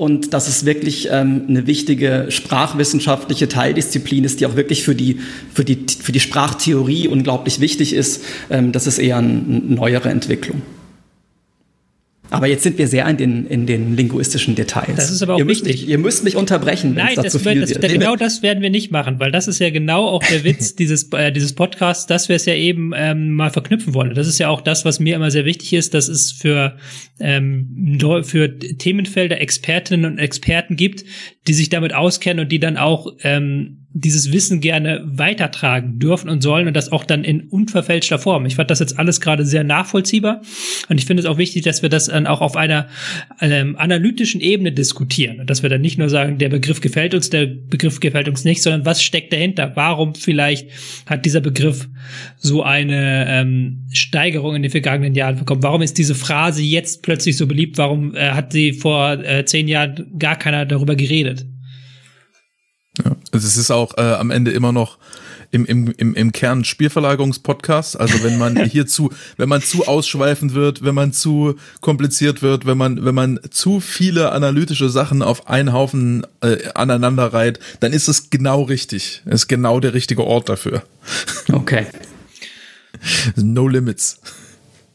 und 0.01 0.33
dass 0.33 0.49
es 0.49 0.65
wirklich 0.65 1.09
ähm, 1.11 1.45
eine 1.47 1.67
wichtige 1.67 2.29
sprachwissenschaftliche 2.31 3.49
Teildisziplin 3.49 4.25
ist, 4.25 4.41
die 4.41 4.47
auch 4.47 4.57
wirklich 4.57 4.83
für 4.83 4.95
die, 4.95 5.19
für 5.53 5.63
die, 5.63 5.85
für 6.03 6.11
die 6.11 6.21
Sprachtheorie 6.21 7.07
unglaublich 7.07 7.61
wichtig 7.61 7.93
ist. 7.93 8.25
Ähm, 8.49 8.73
das 8.73 8.87
ist 8.87 8.99
eher 8.99 9.19
eine 9.19 9.29
neuere 9.29 10.09
Entwicklung. 10.09 10.63
Aber 12.31 12.47
jetzt 12.47 12.63
sind 12.63 12.79
wir 12.79 12.87
sehr 12.87 13.07
in 13.09 13.17
den, 13.17 13.47
in 13.47 13.67
den 13.67 13.97
linguistischen 13.97 14.55
Details. 14.55 14.95
Das 14.95 15.11
ist 15.11 15.23
aber 15.23 15.35
auch 15.35 15.39
ihr 15.39 15.49
wichtig. 15.49 15.79
Müsst, 15.79 15.89
ihr 15.89 15.99
müsst 15.99 16.25
mich 16.25 16.37
unterbrechen, 16.37 16.95
wenn 16.95 17.05
Nein, 17.05 17.17
das, 17.17 17.37
viel 17.37 17.61
das, 17.61 17.71
wird. 17.71 17.93
genau 17.93 18.17
das 18.17 18.43
werden 18.43 18.63
wir 18.63 18.71
nicht 18.71 18.93
machen, 18.93 19.19
weil 19.19 19.33
das 19.33 19.49
ist 19.49 19.59
ja 19.59 19.71
genau 19.71 20.07
auch 20.07 20.23
der 20.23 20.45
Witz 20.45 20.75
dieses, 20.77 21.13
äh, 21.13 21.33
dieses 21.33 21.55
Podcasts, 21.55 22.07
dass 22.07 22.29
wir 22.29 22.37
es 22.37 22.47
ja 22.47 22.55
eben 22.55 22.93
ähm, 22.95 23.33
mal 23.33 23.51
verknüpfen 23.51 23.95
wollen. 23.95 24.15
Das 24.15 24.29
ist 24.29 24.39
ja 24.39 24.49
auch 24.49 24.61
das, 24.61 24.85
was 24.85 25.01
mir 25.01 25.17
immer 25.17 25.31
sehr 25.31 25.45
wichtig 25.45 25.73
ist, 25.73 25.93
dass 25.95 26.09
es 26.09 26.31
für, 26.31 26.77
ähm, 27.19 27.99
für 28.23 28.59
Themenfelder 28.59 29.41
Expertinnen 29.41 30.13
und 30.13 30.19
Experten 30.19 30.77
gibt, 30.77 31.05
die 31.49 31.55
sich 31.55 31.69
damit 31.69 31.95
auskennen 31.95 32.45
und 32.45 32.53
die 32.53 32.61
dann 32.61 32.77
auch 32.77 33.13
ähm, 33.23 33.80
dieses 33.93 34.33
Wissen 34.33 34.61
gerne 34.61 35.03
weitertragen 35.05 35.99
dürfen 35.99 36.31
und 36.31 36.43
sollen 36.43 36.69
und 36.69 36.75
das 36.75 36.93
auch 36.93 37.05
dann 37.05 37.25
in 37.25 37.49
unverfälschter 37.49 38.21
Form. 38.21 38.47
Ich 38.47 38.55
fand 38.55 38.71
das 38.71 38.79
jetzt 38.79 38.99
alles 39.01 39.21
gerade 39.21 39.45
sehr 39.45 39.65
nachvollziehbar 39.65 40.43
und 40.89 40.99
ich 40.99 41.07
finde 41.07 41.23
es 41.23 41.27
auch 41.27 41.39
wichtig, 41.39 41.65
dass 41.65 41.83
wir 41.83 41.89
das 41.89 42.07
dann 42.07 42.29
auch 42.29 42.41
auf 42.41 42.57
einer 42.57 42.87
ähm, 43.41 43.75
analytischen 43.77 44.41
Ebene 44.41 44.71
diskutieren 44.71 45.41
und 45.41 45.51
dass 45.51 45.65
wir 45.65 45.71
dann 45.71 45.81
nicht 45.81 45.99
nur 45.99 46.09
sagen, 46.09 46.39
der 46.39 46.51
Begriff 46.51 46.81
gefällt 46.81 47.15
uns, 47.15 47.31
der 47.31 47.47
Begriff 47.47 47.99
gefällt 47.99 48.29
uns 48.29 48.45
nicht, 48.45 48.63
sondern 48.63 48.87
was 48.87 49.03
steckt 49.03 49.33
dahinter? 49.33 49.73
Warum 49.75 50.15
vielleicht 50.15 50.69
hat 51.07 51.27
dieser 51.27 51.41
Begriff 51.41 51.89
so 52.37 52.63
eine 52.63 53.27
ähm, 53.29 53.87
Steigerung 53.91 54.55
in 54.55 54.63
den 54.63 54.71
vergangenen 54.71 55.17
Jahren 55.17 55.37
bekommen? 55.37 55.65
Warum 55.65 55.83
ist 55.83 55.99
diese 55.99 56.15
Phrase 56.15 56.63
jetzt 56.63 57.03
plötzlich 57.03 57.37
so 57.37 57.49
beliebt? 57.49 57.77
Warum 57.77 58.15
äh, 58.15 58.31
hat 58.31 58.53
sie 58.53 58.73
vor 58.73 59.19
äh, 59.25 59.45
zehn 59.45 59.67
Jahren 59.67 60.07
gar 60.17 60.37
keiner 60.37 60.65
darüber 60.65 60.95
geredet? 60.95 61.45
Ja. 63.05 63.17
Also 63.33 63.47
es 63.47 63.57
ist 63.57 63.71
auch 63.71 63.97
äh, 63.99 64.03
am 64.03 64.31
Ende 64.31 64.51
immer 64.51 64.73
noch 64.73 64.99
im, 65.51 65.65
im, 65.65 65.93
im, 65.97 66.15
im 66.15 66.33
Kern 66.33 66.65
Spielverlagerungspodcast. 66.65 67.99
Also 67.99 68.23
wenn 68.23 68.39
man 68.39 68.65
hier 68.65 68.87
zu, 68.87 69.11
wenn 69.37 69.49
man 69.49 69.63
zu 69.63 69.87
ausschweifend 69.87 70.55
wird, 70.55 70.85
wenn 70.85 70.95
man 70.95 71.13
zu 71.13 71.57
kompliziert 71.81 72.43
wird, 72.43 72.67
wenn 72.67 72.79
man, 72.79 73.05
wenn 73.05 73.15
man 73.15 73.41
zu 73.51 73.81
viele 73.81 74.33
analytische 74.33 74.91
Sachen 74.91 75.23
auf 75.23 75.49
einen 75.49 75.73
Haufen 75.73 76.27
äh, 76.41 76.69
aneinander 76.75 77.33
reiht, 77.33 77.59
dann 77.81 77.93
ist 77.93 78.09
es 78.09 78.31
genau 78.31 78.63
richtig. 78.63 79.23
Es 79.27 79.43
ist 79.43 79.49
genau 79.49 79.81
der 79.81 79.95
richtige 79.95 80.25
Ort 80.25 80.49
dafür. 80.49 80.83
Okay. 81.53 81.87
no 83.37 83.67
limits. 83.67 84.21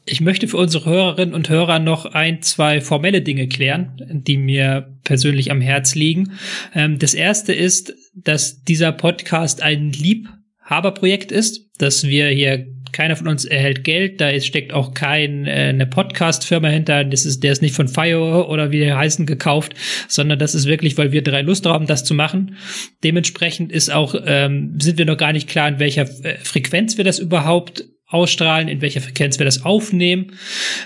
Ich 0.08 0.22
möchte 0.22 0.48
für 0.48 0.58
unsere 0.58 0.86
Hörerinnen 0.86 1.34
und 1.34 1.50
Hörer 1.50 1.80
noch 1.80 2.06
ein, 2.06 2.44
zwei 2.44 2.80
formelle 2.80 3.24
Dinge 3.24 3.48
klären, 3.48 3.94
die 4.08 4.38
mir 4.38 4.96
persönlich 5.04 5.50
am 5.50 5.62
Herz 5.62 5.96
liegen. 5.96 6.34
Ähm, 6.76 7.00
das 7.00 7.16
erste 7.16 7.54
ist, 7.54 7.94
dass 8.14 8.64
dieser 8.64 8.92
Podcast 8.92 9.64
ein 9.64 9.92
Liebhaberprojekt 9.92 11.32
ist, 11.32 11.72
dass 11.80 12.04
wir 12.04 12.28
hier 12.28 12.68
keiner 12.92 13.16
von 13.16 13.28
uns 13.28 13.46
erhält 13.46 13.84
Geld, 13.84 14.22
da 14.22 14.40
steckt 14.40 14.72
auch 14.72 14.94
keine 14.94 15.52
äh, 15.52 15.86
Podcast-Firma 15.86 16.70
hinter, 16.70 17.04
das 17.04 17.26
ist, 17.26 17.44
der 17.44 17.52
ist 17.52 17.62
nicht 17.62 17.76
von 17.76 17.90
Fire 17.90 18.48
oder 18.48 18.72
wie 18.72 18.80
der 18.80 18.98
heißen 18.98 19.26
gekauft, 19.26 19.74
sondern 20.08 20.40
das 20.40 20.56
ist 20.56 20.66
wirklich, 20.66 20.98
weil 20.98 21.12
wir 21.12 21.22
drei 21.24 21.42
Lust 21.42 21.66
haben, 21.66 21.88
das 21.88 22.06
zu 22.06 22.14
machen. 22.14 22.56
Dementsprechend 23.04 23.72
ist 23.72 23.92
auch, 23.92 24.16
ähm, 24.26 24.78
sind 24.80 24.98
wir 24.98 25.06
noch 25.06 25.18
gar 25.18 25.34
nicht 25.34 25.50
klar, 25.50 25.68
in 25.68 25.80
welcher 25.80 26.04
äh, 26.24 26.38
Frequenz 26.38 26.98
wir 26.98 27.04
das 27.04 27.20
überhaupt 27.20 27.84
ausstrahlen, 28.08 28.68
in 28.68 28.82
welcher 28.82 29.02
Frequenz 29.02 29.40
wir 29.40 29.46
das 29.46 29.64
aufnehmen. 29.64 30.34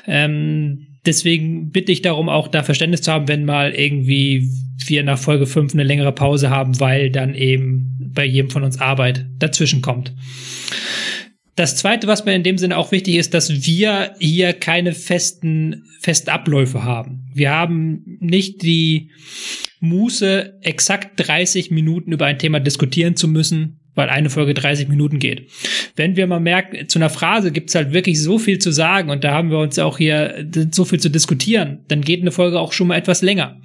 Ähm, 0.08 0.88
deswegen 1.06 1.72
bitte 1.72 1.92
ich 1.92 2.02
darum, 2.02 2.30
auch 2.30 2.48
da 2.48 2.64
Verständnis 2.64 3.02
zu 3.02 3.12
haben, 3.12 3.28
wenn 3.28 3.46
mal 3.46 3.74
irgendwie 3.74 4.50
wir 4.86 5.04
nach 5.04 5.20
Folge 5.20 5.46
5 5.46 5.74
eine 5.74 5.84
längere 5.84 6.14
Pause 6.14 6.50
haben, 6.50 6.80
weil 6.80 7.10
dann 7.12 7.36
eben 7.36 8.12
bei 8.14 8.26
jedem 8.26 8.50
von 8.50 8.64
uns 8.64 8.80
Arbeit 8.80 9.26
dazwischen 9.38 9.82
kommt. 9.82 10.14
Das 11.56 11.76
zweite, 11.76 12.08
was 12.08 12.24
mir 12.24 12.36
in 12.36 12.44
dem 12.44 12.58
Sinne 12.58 12.78
auch 12.78 12.94
wichtig 12.94 13.16
ist, 13.16 13.34
dass 13.34 13.66
wir 13.66 14.14
hier 14.20 14.54
keine 14.54 14.94
festen, 14.94 15.84
festen 16.00 16.30
Abläufe 16.30 16.84
haben. 16.84 17.26
Wir 17.34 17.52
haben 17.52 18.18
nicht 18.22 18.62
die 18.62 19.12
Muße, 19.82 20.58
exakt 20.62 21.20
30 21.20 21.70
Minuten 21.72 22.14
über 22.14 22.26
ein 22.26 22.40
Thema 22.40 22.62
diskutieren 22.62 23.18
zu 23.18 23.28
müssen, 23.28 23.79
weil 24.00 24.10
eine 24.10 24.30
Folge 24.30 24.54
30 24.54 24.88
Minuten 24.88 25.20
geht. 25.20 25.50
Wenn 25.98 26.16
wir 26.16 26.26
mal 26.26 26.40
merken, 26.40 26.88
zu 26.88 27.00
einer 27.00 27.10
Phrase 27.10 27.52
gibt 27.52 27.68
es 27.68 27.76
halt 27.76 27.92
wirklich 27.92 28.22
so 28.22 28.40
viel 28.40 28.58
zu 28.58 28.72
sagen 28.72 29.10
und 29.10 29.26
da 29.26 29.34
haben 29.34 29.52
wir 29.52 29.60
uns 29.60 29.78
auch 29.78 29.98
hier 29.98 30.48
so 30.72 30.86
viel 30.86 31.02
zu 31.02 31.10
diskutieren, 31.10 31.80
dann 31.90 32.00
geht 32.00 32.22
eine 32.22 32.32
Folge 32.32 32.62
auch 32.62 32.72
schon 32.72 32.88
mal 32.88 32.96
etwas 32.96 33.22
länger. 33.22 33.60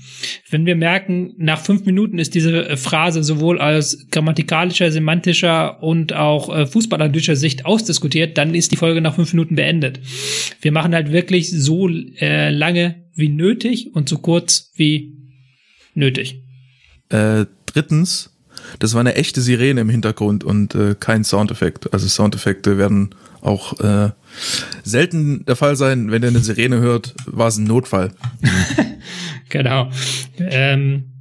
Wenn 0.51 0.67
wir 0.67 0.75
merken, 0.75 1.35
nach 1.39 1.61
fünf 1.61 1.87
Minuten 1.87 2.19
ist 2.19 2.35
diese 2.35 2.77
Phrase 2.77 3.23
sowohl 3.23 3.61
aus 3.61 4.09
grammatikalischer, 4.11 4.91
semantischer 4.91 5.81
und 5.81 6.13
auch 6.13 6.53
äh, 6.53 6.67
fußballanalytischer 6.67 7.37
Sicht 7.37 7.65
ausdiskutiert, 7.65 8.37
dann 8.37 8.57
ist 8.57 8.73
die 8.73 8.77
Folge 8.77 9.01
nach 9.01 9.15
fünf 9.15 9.33
Minuten 9.35 9.55
beendet. 9.55 10.01
Wir 10.61 10.73
machen 10.73 10.97
halt 10.97 11.13
wirklich 11.13 11.49
so 11.49 11.89
äh, 11.89 12.51
lange 12.51 13.05
wie 13.15 13.29
nötig 13.29 13.95
und 13.95 14.09
so 14.09 14.19
kurz 14.19 14.73
wie 14.75 15.13
nötig. 15.95 16.43
Äh, 17.11 17.47
drittens, 17.67 18.34
das 18.79 18.95
war 18.95 19.01
eine 19.01 19.15
echte 19.15 19.41
Sirene 19.41 19.81
im 19.81 19.89
Hintergrund 19.89 20.45
und 20.45 20.75
äh, 20.75 20.95
kein 20.99 21.25
Soundeffekt. 21.25 21.93
Also 21.93 22.09
Soundeffekte 22.09 22.79
werden 22.79 23.15
auch 23.41 23.79
äh, 23.81 24.11
selten 24.83 25.45
der 25.45 25.57
Fall 25.57 25.77
sein. 25.77 26.11
Wenn 26.11 26.23
ihr 26.23 26.29
eine 26.29 26.41
Sirene 26.41 26.79
hört, 26.79 27.15
war 27.27 27.49
es 27.49 27.57
ein 27.57 27.65
Notfall. 27.65 28.13
genau. 29.49 29.91
Ähm, 30.39 31.13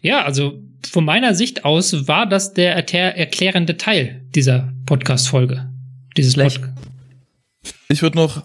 ja, 0.00 0.24
also 0.24 0.62
von 0.90 1.04
meiner 1.04 1.34
Sicht 1.34 1.64
aus 1.64 2.06
war 2.06 2.26
das 2.28 2.52
der 2.52 2.74
erklär 2.74 3.16
erklärende 3.16 3.76
Teil 3.76 4.22
dieser 4.34 4.72
Podcast-Folge. 4.86 5.70
Dieses. 6.16 6.34
Pod 6.34 6.60
Ich 7.88 8.02
würde 8.02 8.18
noch 8.18 8.44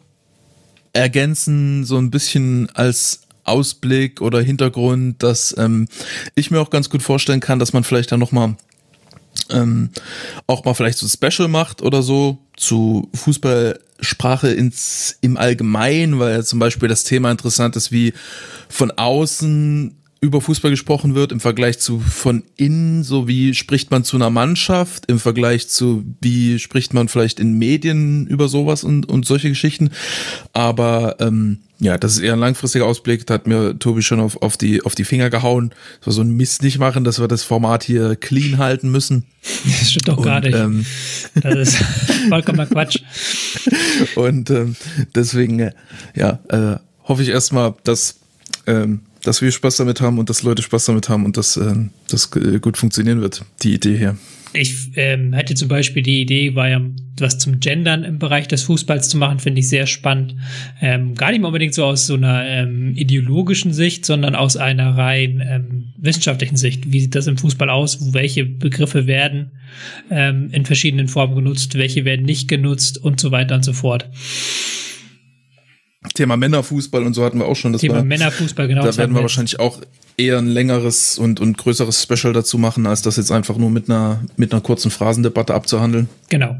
ergänzen, 0.93 1.83
so 1.83 1.97
ein 1.97 2.09
bisschen 2.11 2.69
als 2.73 3.27
Ausblick 3.43 4.21
oder 4.21 4.41
Hintergrund, 4.41 5.21
dass 5.23 5.55
ähm, 5.57 5.87
ich 6.35 6.51
mir 6.51 6.59
auch 6.59 6.69
ganz 6.69 6.89
gut 6.89 7.01
vorstellen 7.03 7.39
kann, 7.39 7.59
dass 7.59 7.73
man 7.73 7.83
vielleicht 7.83 8.11
dann 8.11 8.19
noch 8.19 8.31
mal 8.31 8.55
ähm, 9.49 9.89
auch 10.47 10.65
mal 10.65 10.73
vielleicht 10.73 10.97
so 10.97 11.05
ein 11.05 11.09
Special 11.09 11.47
macht 11.47 11.81
oder 11.81 12.01
so 12.03 12.37
zu 12.55 13.09
Fußballsprache 13.13 14.49
ins 14.49 15.17
im 15.21 15.37
Allgemeinen, 15.37 16.19
weil 16.19 16.33
ja 16.33 16.43
zum 16.43 16.59
Beispiel 16.59 16.89
das 16.89 17.03
Thema 17.03 17.31
interessant 17.31 17.75
ist, 17.75 17.91
wie 17.91 18.13
von 18.67 18.91
außen 18.91 19.95
über 20.21 20.41
Fußball 20.41 20.71
gesprochen 20.71 21.15
wird 21.15 21.31
im 21.31 21.39
Vergleich 21.39 21.79
zu 21.79 21.99
von 21.99 22.43
innen, 22.57 23.03
so 23.03 23.27
wie 23.27 23.53
spricht 23.53 23.89
man 23.89 24.03
zu 24.03 24.17
einer 24.17 24.29
Mannschaft, 24.29 25.05
im 25.07 25.17
Vergleich 25.19 25.69
zu 25.69 26.03
wie 26.19 26.59
spricht 26.59 26.93
man 26.93 27.07
vielleicht 27.07 27.39
in 27.39 27.53
Medien 27.53 28.27
über 28.27 28.49
sowas 28.49 28.83
und, 28.83 29.07
und 29.07 29.25
solche 29.25 29.47
Geschichten. 29.49 29.91
Aber 30.51 31.15
ähm, 31.19 31.59
ja, 31.79 31.97
das 31.97 32.13
ist 32.13 32.19
eher 32.19 32.33
ein 32.33 32.39
langfristiger 32.39 32.85
Ausblick. 32.85 33.25
Da 33.25 33.35
hat 33.35 33.47
mir 33.47 33.79
Tobi 33.79 34.01
schon 34.01 34.19
auf, 34.19 34.41
auf, 34.41 34.57
die, 34.57 34.81
auf 34.83 34.95
die 34.95 35.05
Finger 35.05 35.29
gehauen. 35.29 35.73
Das 35.99 36.07
war 36.07 36.13
so 36.13 36.21
ein 36.21 36.31
Mist 36.35 36.61
nicht 36.63 36.77
machen, 36.79 37.05
dass 37.05 37.21
wir 37.21 37.29
das 37.29 37.43
Format 37.43 37.83
hier 37.83 38.17
clean 38.17 38.57
halten 38.57 38.91
müssen. 38.91 39.25
Das 39.79 39.91
stimmt 39.91 40.09
doch 40.09 40.21
gar 40.21 40.37
Und, 40.37 40.43
nicht. 40.43 40.55
ähm, 40.57 40.85
das 41.35 41.55
ist 41.55 41.77
vollkommener 42.29 42.65
Quatsch. 42.65 42.99
Und 44.15 44.49
ähm, 44.49 44.75
deswegen, 45.15 45.59
äh, 45.59 45.71
ja, 46.13 46.39
äh, 46.49 46.77
hoffe 47.05 47.23
ich 47.23 47.29
erstmal, 47.29 47.73
dass, 47.85 48.19
ähm, 48.67 48.99
dass 49.23 49.41
wir 49.41 49.51
Spaß 49.51 49.77
damit 49.77 50.01
haben 50.01 50.17
und 50.19 50.29
dass 50.29 50.43
Leute 50.43 50.61
Spaß 50.61 50.85
damit 50.85 51.09
haben 51.09 51.25
und 51.25 51.37
dass 51.37 51.57
ähm, 51.57 51.91
das 52.09 52.29
äh, 52.35 52.59
gut 52.59 52.77
funktionieren 52.77 53.21
wird, 53.21 53.43
die 53.63 53.73
Idee 53.73 53.97
hier. 53.97 54.17
Ich 54.53 54.89
ähm, 54.95 55.33
hätte 55.33 55.53
zum 55.53 55.67
Beispiel 55.67 56.01
die 56.01 56.21
Idee, 56.21 56.55
war 56.55 56.69
ja 56.69 56.81
was 57.19 57.37
zum 57.37 57.59
Gendern 57.59 58.03
im 58.03 58.17
Bereich 58.17 58.47
des 58.47 58.63
Fußballs 58.63 59.09
zu 59.09 59.17
machen, 59.17 59.39
finde 59.39 59.59
ich 59.59 59.69
sehr 59.69 59.85
spannend. 59.85 60.35
Ähm, 60.81 61.13
gar 61.15 61.31
nicht 61.31 61.41
mal 61.41 61.49
unbedingt 61.49 61.73
so 61.73 61.83
aus 61.85 62.07
so 62.07 62.15
einer 62.15 62.45
ähm, 62.45 62.95
ideologischen 62.95 63.73
Sicht, 63.73 64.05
sondern 64.05 64.35
aus 64.35 64.57
einer 64.57 64.97
rein 64.97 65.43
ähm, 65.45 65.93
wissenschaftlichen 65.97 66.57
Sicht. 66.57 66.91
Wie 66.91 66.99
sieht 66.99 67.13
das 67.13 67.27
im 67.27 67.37
Fußball 67.37 67.69
aus? 67.69 68.13
Welche 68.13 68.45
Begriffe 68.45 69.05
werden 69.05 69.51
ähm, 70.09 70.49
in 70.51 70.65
verschiedenen 70.65 71.07
Formen 71.07 71.35
genutzt? 71.35 71.75
Welche 71.75 72.05
werden 72.05 72.25
nicht 72.25 72.47
genutzt? 72.47 72.97
Und 72.97 73.19
so 73.19 73.31
weiter 73.31 73.55
und 73.55 73.65
so 73.65 73.73
fort. 73.73 74.09
Thema 76.13 76.37
Männerfußball 76.37 77.03
und 77.03 77.13
so 77.13 77.25
hatten 77.25 77.39
wir 77.39 77.45
auch 77.45 77.55
schon. 77.55 77.73
Das 77.73 77.81
Thema 77.81 77.95
war, 77.95 78.03
Männerfußball, 78.03 78.67
genau. 78.67 78.83
da 78.83 78.95
werden 78.95 79.13
wir 79.13 79.21
wahrscheinlich 79.21 79.59
auch 79.59 79.81
eher 80.15 80.37
ein 80.37 80.47
längeres 80.47 81.17
und, 81.17 81.39
und 81.39 81.57
größeres 81.57 82.01
Special 82.03 82.33
dazu 82.33 82.57
machen, 82.57 82.87
als 82.87 83.01
das 83.01 83.17
jetzt 83.17 83.31
einfach 83.31 83.57
nur 83.57 83.69
mit 83.69 83.89
einer, 83.89 84.23
mit 84.37 84.53
einer 84.53 84.61
kurzen 84.61 84.91
Phrasendebatte 84.91 85.53
abzuhandeln. 85.53 86.07
Genau. 86.29 86.55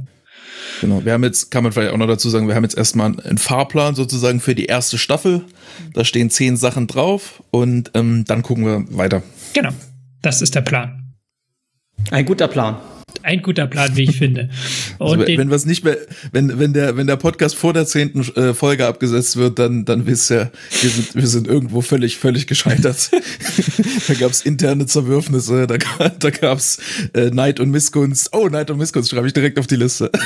Genau. 0.81 1.03
Wir 1.03 1.13
haben 1.13 1.23
jetzt, 1.23 1.51
kann 1.51 1.63
man 1.63 1.71
vielleicht 1.71 1.93
auch 1.93 1.97
noch 1.97 2.07
dazu 2.07 2.29
sagen, 2.29 2.47
wir 2.47 2.55
haben 2.55 2.63
jetzt 2.63 2.77
erstmal 2.77 3.19
einen 3.19 3.37
Fahrplan 3.37 3.95
sozusagen 3.95 4.39
für 4.39 4.55
die 4.55 4.65
erste 4.65 4.97
Staffel. 4.97 5.43
Da 5.93 6.05
stehen 6.05 6.29
zehn 6.29 6.57
Sachen 6.57 6.87
drauf 6.87 7.43
und 7.51 7.91
ähm, 7.93 8.25
dann 8.25 8.43
gucken 8.43 8.65
wir 8.65 8.97
weiter. 8.97 9.23
Genau. 9.53 9.71
Das 10.21 10.41
ist 10.41 10.55
der 10.55 10.61
Plan. 10.61 11.15
Ein 12.11 12.25
guter 12.25 12.47
Plan. 12.47 12.77
Ein 13.23 13.41
guter 13.41 13.67
Plan, 13.67 13.95
wie 13.95 14.03
ich 14.03 14.17
finde. 14.17 14.49
Und 14.97 15.21
Also, 15.21 15.37
wenn 15.37 15.51
es 15.51 15.65
nicht 15.65 15.83
mehr, 15.83 15.97
wenn, 16.31 16.59
wenn 16.59 16.73
der, 16.73 16.97
wenn 16.97 17.07
der 17.07 17.17
Podcast 17.17 17.55
vor 17.55 17.73
der 17.73 17.85
zehnten 17.85 18.21
äh, 18.35 18.53
Folge 18.53 18.85
abgesetzt 18.85 19.37
wird, 19.37 19.59
dann, 19.59 19.85
dann 19.85 20.05
wisst 20.05 20.31
ihr, 20.31 20.51
wir 20.81 20.89
sind, 20.89 21.15
wir 21.15 21.27
sind 21.27 21.47
irgendwo 21.47 21.81
völlig, 21.81 22.17
völlig 22.17 22.47
gescheitert. 22.47 23.11
da 24.07 24.13
gab's 24.13 24.41
interne 24.41 24.85
Zerwürfnisse, 24.85 25.67
da, 25.67 25.77
da 26.09 26.29
gab's 26.29 26.79
äh, 27.13 27.29
Neid 27.29 27.59
und 27.59 27.71
Missgunst. 27.71 28.29
Oh, 28.33 28.47
Neid 28.47 28.71
und 28.71 28.77
Missgunst 28.77 29.09
schreibe 29.09 29.27
ich 29.27 29.33
direkt 29.33 29.59
auf 29.59 29.67
die 29.67 29.75
Liste. 29.75 30.11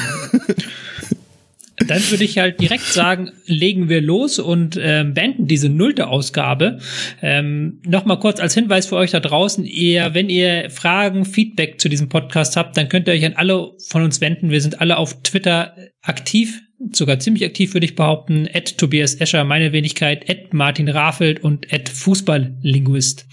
Dann 1.77 2.01
würde 2.11 2.23
ich 2.23 2.37
halt 2.37 2.61
direkt 2.61 2.85
sagen, 2.85 3.31
legen 3.45 3.89
wir 3.89 3.99
los 4.01 4.37
und 4.37 4.77
ähm, 4.79 5.13
beenden 5.13 5.47
diese 5.47 5.69
nullte 5.69 6.07
Ausgabe. 6.07 6.79
Ähm, 7.21 7.81
Nochmal 7.85 8.19
kurz 8.19 8.39
als 8.39 8.53
Hinweis 8.53 8.85
für 8.85 8.95
euch 8.95 9.11
da 9.11 9.19
draußen, 9.19 9.65
ihr, 9.65 10.13
wenn 10.13 10.29
ihr 10.29 10.69
Fragen, 10.69 11.25
Feedback 11.25 11.81
zu 11.81 11.89
diesem 11.89 12.09
Podcast 12.09 12.57
habt, 12.57 12.77
dann 12.77 12.89
könnt 12.89 13.07
ihr 13.07 13.13
euch 13.13 13.25
an 13.25 13.33
alle 13.33 13.71
von 13.87 14.03
uns 14.03 14.21
wenden. 14.21 14.51
Wir 14.51 14.61
sind 14.61 14.81
alle 14.81 14.97
auf 14.97 15.23
Twitter 15.23 15.75
aktiv, 16.03 16.61
sogar 16.91 17.19
ziemlich 17.19 17.43
aktiv, 17.43 17.73
würde 17.73 17.85
ich 17.85 17.95
behaupten. 17.95 18.47
At 18.53 18.77
Tobias 18.77 19.15
Escher, 19.15 19.43
meine 19.43 19.71
Wenigkeit, 19.71 20.29
at 20.29 20.53
Martin 20.53 20.89
Rafelt 20.89 21.43
und 21.43 21.73
at 21.73 21.89
Fußballlinguist. 21.89 23.25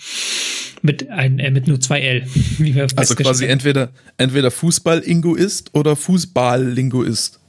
Mit, 0.82 1.10
ein, 1.10 1.38
äh, 1.38 1.50
mit 1.50 1.68
nur 1.68 1.78
zwei 1.78 2.00
L. 2.00 2.22
Wie 2.58 2.74
wir 2.74 2.86
Also 2.96 3.14
quasi 3.14 3.44
entweder, 3.44 3.92
entweder 4.16 4.50
Fußball-Linguist 4.50 5.74
oder 5.74 5.94
Fußball-Linguist. 5.94 7.39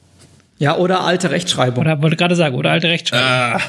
Ja, 0.61 0.77
oder 0.77 1.01
alte 1.03 1.31
Rechtschreibung. 1.31 1.81
Oder 1.81 2.03
wollte 2.03 2.15
gerade 2.15 2.35
sagen, 2.35 2.55
oder 2.55 2.69
alte 2.69 2.87
Rechtschreibung. 2.87 3.27
Ah. 3.27 3.59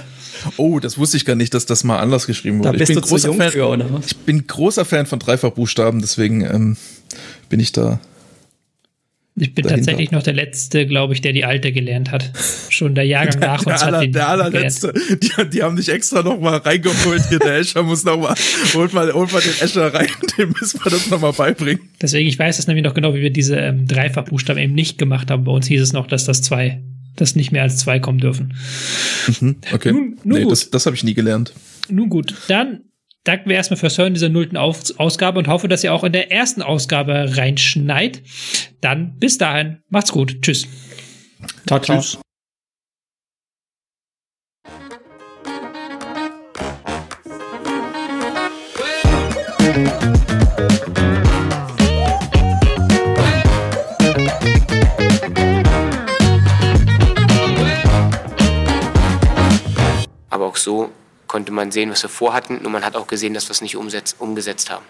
Oh, 0.58 0.78
das 0.78 0.98
wusste 0.98 1.16
ich 1.16 1.24
gar 1.24 1.36
nicht, 1.36 1.54
dass 1.54 1.64
das 1.64 1.84
mal 1.84 1.98
anders 1.98 2.26
geschrieben 2.26 2.60
da 2.60 2.68
wurde. 2.68 2.78
bist 2.80 2.90
ich 2.90 2.96
du 2.96 3.00
bin 3.00 3.08
zu 3.08 3.14
großer 3.14 3.28
jung 3.28 3.38
Fan. 3.38 3.50
für, 3.50 3.66
oder 3.66 3.90
was? 3.94 4.06
Ich 4.08 4.16
bin 4.18 4.46
großer 4.46 4.84
Fan 4.84 5.06
von 5.06 5.18
Dreifachbuchstaben, 5.18 6.02
deswegen 6.02 6.42
ähm, 6.42 6.76
bin 7.48 7.60
ich 7.60 7.72
da. 7.72 7.98
Ich 9.34 9.54
bin 9.54 9.62
dahinter. 9.64 9.76
tatsächlich 9.86 10.10
noch 10.10 10.22
der 10.22 10.34
Letzte, 10.34 10.86
glaube 10.86 11.14
ich, 11.14 11.22
der 11.22 11.32
die 11.32 11.44
alte 11.46 11.72
gelernt 11.72 12.10
hat. 12.10 12.30
Schon 12.68 12.94
der 12.94 13.04
Jahrgang 13.04 13.40
nach 13.40 13.64
der, 13.64 13.72
uns 13.72 13.82
hat 13.82 13.88
aller, 13.88 14.00
den 14.00 14.12
der 14.12 14.28
allerletzte, 14.28 14.92
die, 14.92 15.48
die 15.50 15.62
haben 15.62 15.76
dich 15.76 15.88
extra 15.88 16.22
noch 16.22 16.38
mal 16.38 16.58
reingeholt 16.58 17.22
hier. 17.30 17.38
Der 17.38 17.56
Escher 17.56 17.82
muss 17.82 18.04
noch 18.04 18.18
mal, 18.18 18.34
holt 18.74 18.92
mal, 18.92 19.10
holt 19.14 19.32
mal 19.32 19.40
den 19.40 19.54
Escher 19.60 19.92
rein, 19.94 20.08
dem 20.36 20.50
müssen 20.60 20.80
wir 20.84 20.90
das 20.90 21.08
noch 21.08 21.20
mal 21.20 21.32
beibringen. 21.32 21.80
Deswegen, 22.02 22.28
ich 22.28 22.38
weiß 22.38 22.58
das 22.58 22.66
nämlich 22.66 22.84
noch 22.84 22.92
genau, 22.92 23.14
wie 23.14 23.22
wir 23.22 23.30
diese 23.30 23.56
ähm, 23.56 23.86
Dreifachbuchstaben 23.86 24.62
eben 24.62 24.74
nicht 24.74 24.98
gemacht 24.98 25.30
haben. 25.30 25.44
Bei 25.44 25.52
uns 25.52 25.66
hieß 25.66 25.80
es 25.80 25.92
noch, 25.94 26.06
dass 26.06 26.24
das 26.26 26.42
zwei, 26.42 26.82
dass 27.16 27.34
nicht 27.34 27.52
mehr 27.52 27.62
als 27.62 27.78
zwei 27.78 27.98
kommen 28.00 28.18
dürfen. 28.18 28.52
Okay, 29.72 29.92
Nun- 29.92 30.18
nun 30.24 30.38
nee, 30.38 30.42
gut. 30.42 30.52
das, 30.52 30.68
das 30.70 30.84
habe 30.84 30.94
ich 30.94 31.04
nie 31.04 31.14
gelernt. 31.14 31.54
Nun 31.88 32.10
gut, 32.10 32.34
dann 32.48 32.80
danke 33.24 33.48
mir 33.48 33.54
erstmal 33.54 33.76
fürs 33.76 33.98
Hören 33.98 34.14
dieser 34.14 34.28
nullten 34.28 34.56
Ausgabe 34.56 35.38
und 35.38 35.48
hoffe, 35.48 35.68
dass 35.68 35.84
ihr 35.84 35.94
auch 35.94 36.04
in 36.04 36.12
der 36.12 36.30
ersten 36.30 36.62
Ausgabe 36.62 37.36
reinschneit. 37.36 38.22
Dann 38.80 39.18
bis 39.18 39.38
dahin, 39.38 39.78
macht's 39.88 40.12
gut. 40.12 40.42
Tschüss. 40.42 40.66
Ciao, 41.66 41.80
ciao. 41.80 42.00
Tschüss. 42.00 42.18
Aber 60.30 60.46
auch 60.46 60.56
so 60.56 60.90
konnte 61.32 61.50
man 61.50 61.72
sehen, 61.72 61.90
was 61.90 62.02
wir 62.04 62.10
vorhatten, 62.10 62.58
und 62.58 62.70
man 62.70 62.84
hat 62.84 62.94
auch 62.94 63.06
gesehen, 63.06 63.32
dass 63.32 63.48
wir 63.48 63.52
es 63.52 63.62
nicht 63.62 63.74
umgesetzt 63.76 64.68
haben. 64.70 64.84